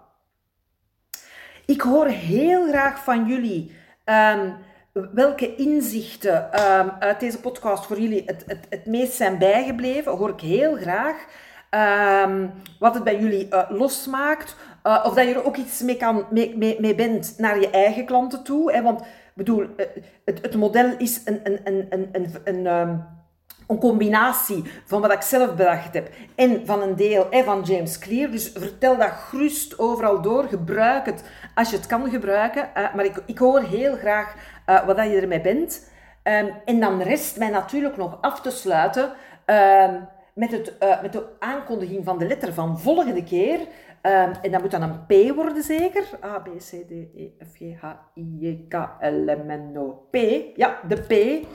Ik 1.65 1.81
hoor 1.81 2.07
heel 2.07 2.67
graag 2.67 3.03
van 3.03 3.27
jullie 3.27 3.71
um, 4.05 4.55
welke 4.93 5.55
inzichten 5.55 6.43
um, 6.79 6.91
uit 6.99 7.19
deze 7.19 7.39
podcast 7.39 7.85
voor 7.85 7.99
jullie 7.99 8.23
het, 8.25 8.43
het, 8.47 8.65
het 8.69 8.85
meest 8.85 9.13
zijn 9.13 9.37
bijgebleven. 9.37 10.11
Hoor 10.11 10.29
ik 10.29 10.39
heel 10.39 10.75
graag. 10.75 11.25
Um, 12.25 12.51
wat 12.79 12.93
het 12.93 13.03
bij 13.03 13.19
jullie 13.19 13.47
uh, 13.49 13.63
losmaakt. 13.69 14.55
Uh, 14.83 15.03
of 15.05 15.13
dat 15.13 15.27
je 15.27 15.33
er 15.33 15.45
ook 15.45 15.57
iets 15.57 15.81
mee, 15.81 15.97
kan, 15.97 16.25
mee, 16.29 16.57
mee, 16.57 16.77
mee 16.79 16.95
bent 16.95 17.33
naar 17.37 17.59
je 17.59 17.69
eigen 17.69 18.05
klanten 18.05 18.43
toe. 18.43 18.71
Hè? 18.71 18.81
Want 18.81 19.01
bedoel, 19.33 19.61
uh, 19.61 19.85
het, 20.25 20.41
het 20.41 20.55
model 20.55 20.97
is 20.97 21.21
een, 21.25 21.39
een, 21.43 21.59
een, 21.63 21.87
een, 21.89 22.09
een, 22.43 22.65
een 22.65 23.03
een 23.67 23.79
combinatie 23.79 24.63
van 24.85 25.01
wat 25.01 25.11
ik 25.11 25.21
zelf 25.21 25.55
bedacht 25.55 25.93
heb 25.93 26.09
en 26.35 26.65
van 26.65 26.81
een 26.81 26.95
deel 26.95 27.29
en 27.29 27.43
van 27.43 27.61
James 27.61 27.99
Clear. 27.99 28.31
Dus 28.31 28.51
vertel 28.51 28.97
dat 28.97 29.11
gerust 29.11 29.79
overal 29.79 30.21
door. 30.21 30.43
Gebruik 30.43 31.05
het 31.05 31.23
als 31.55 31.69
je 31.69 31.75
het 31.75 31.85
kan 31.85 32.09
gebruiken. 32.09 32.69
Uh, 32.77 32.95
maar 32.95 33.05
ik, 33.05 33.23
ik 33.25 33.37
hoor 33.37 33.61
heel 33.61 33.95
graag 33.95 34.35
uh, 34.69 34.85
wat 34.85 34.97
dat 34.97 35.05
je 35.05 35.19
ermee 35.19 35.41
bent. 35.41 35.91
Um, 36.23 36.49
en 36.65 36.79
dan 36.79 37.01
rest 37.01 37.37
mij 37.37 37.49
natuurlijk 37.49 37.97
nog 37.97 38.17
af 38.21 38.41
te 38.41 38.51
sluiten 38.51 39.11
uh, 39.45 39.89
met, 40.33 40.51
het, 40.51 40.73
uh, 40.83 41.01
met 41.01 41.13
de 41.13 41.25
aankondiging 41.39 42.05
van 42.05 42.17
de 42.17 42.27
letter 42.27 42.53
van 42.53 42.79
volgende 42.79 43.23
keer. 43.23 43.59
Um, 43.59 44.31
en 44.41 44.51
dat 44.51 44.61
moet 44.61 44.71
dan 44.71 44.81
een 44.81 45.05
P 45.05 45.35
worden 45.35 45.63
zeker. 45.63 46.03
A, 46.23 46.39
B, 46.39 46.47
C, 46.57 46.69
D, 46.69 46.91
E, 46.91 47.29
F, 47.51 47.55
G, 47.55 47.81
H, 47.81 47.85
I, 48.15 48.37
J, 48.39 48.65
K, 48.67 48.73
L, 48.99 49.25
M, 49.25 49.71
N, 49.71 49.77
O, 49.77 50.07
P. 50.11 50.15
Ja, 50.55 50.79
de 50.87 50.95
P. 50.95 51.45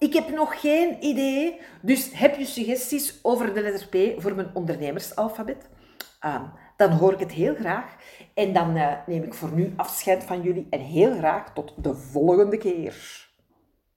Ik 0.00 0.12
heb 0.14 0.30
nog 0.30 0.60
geen 0.60 1.04
idee, 1.04 1.60
dus 1.82 2.10
heb 2.12 2.36
je 2.36 2.44
suggesties 2.44 3.18
over 3.22 3.54
de 3.54 3.60
letter 3.60 3.88
P 3.88 4.20
voor 4.22 4.34
mijn 4.34 4.50
ondernemersalfabet? 4.54 5.68
Uh, 6.24 6.42
dan 6.76 6.90
hoor 6.90 7.12
ik 7.12 7.18
het 7.18 7.32
heel 7.32 7.54
graag. 7.54 7.96
En 8.34 8.52
dan 8.52 8.76
uh, 8.76 8.92
neem 9.06 9.22
ik 9.22 9.34
voor 9.34 9.52
nu 9.52 9.72
afscheid 9.76 10.24
van 10.24 10.42
jullie 10.42 10.66
en 10.70 10.80
heel 10.80 11.14
graag 11.14 11.52
tot 11.52 11.72
de 11.76 11.94
volgende 11.94 12.56
keer. 12.56 13.28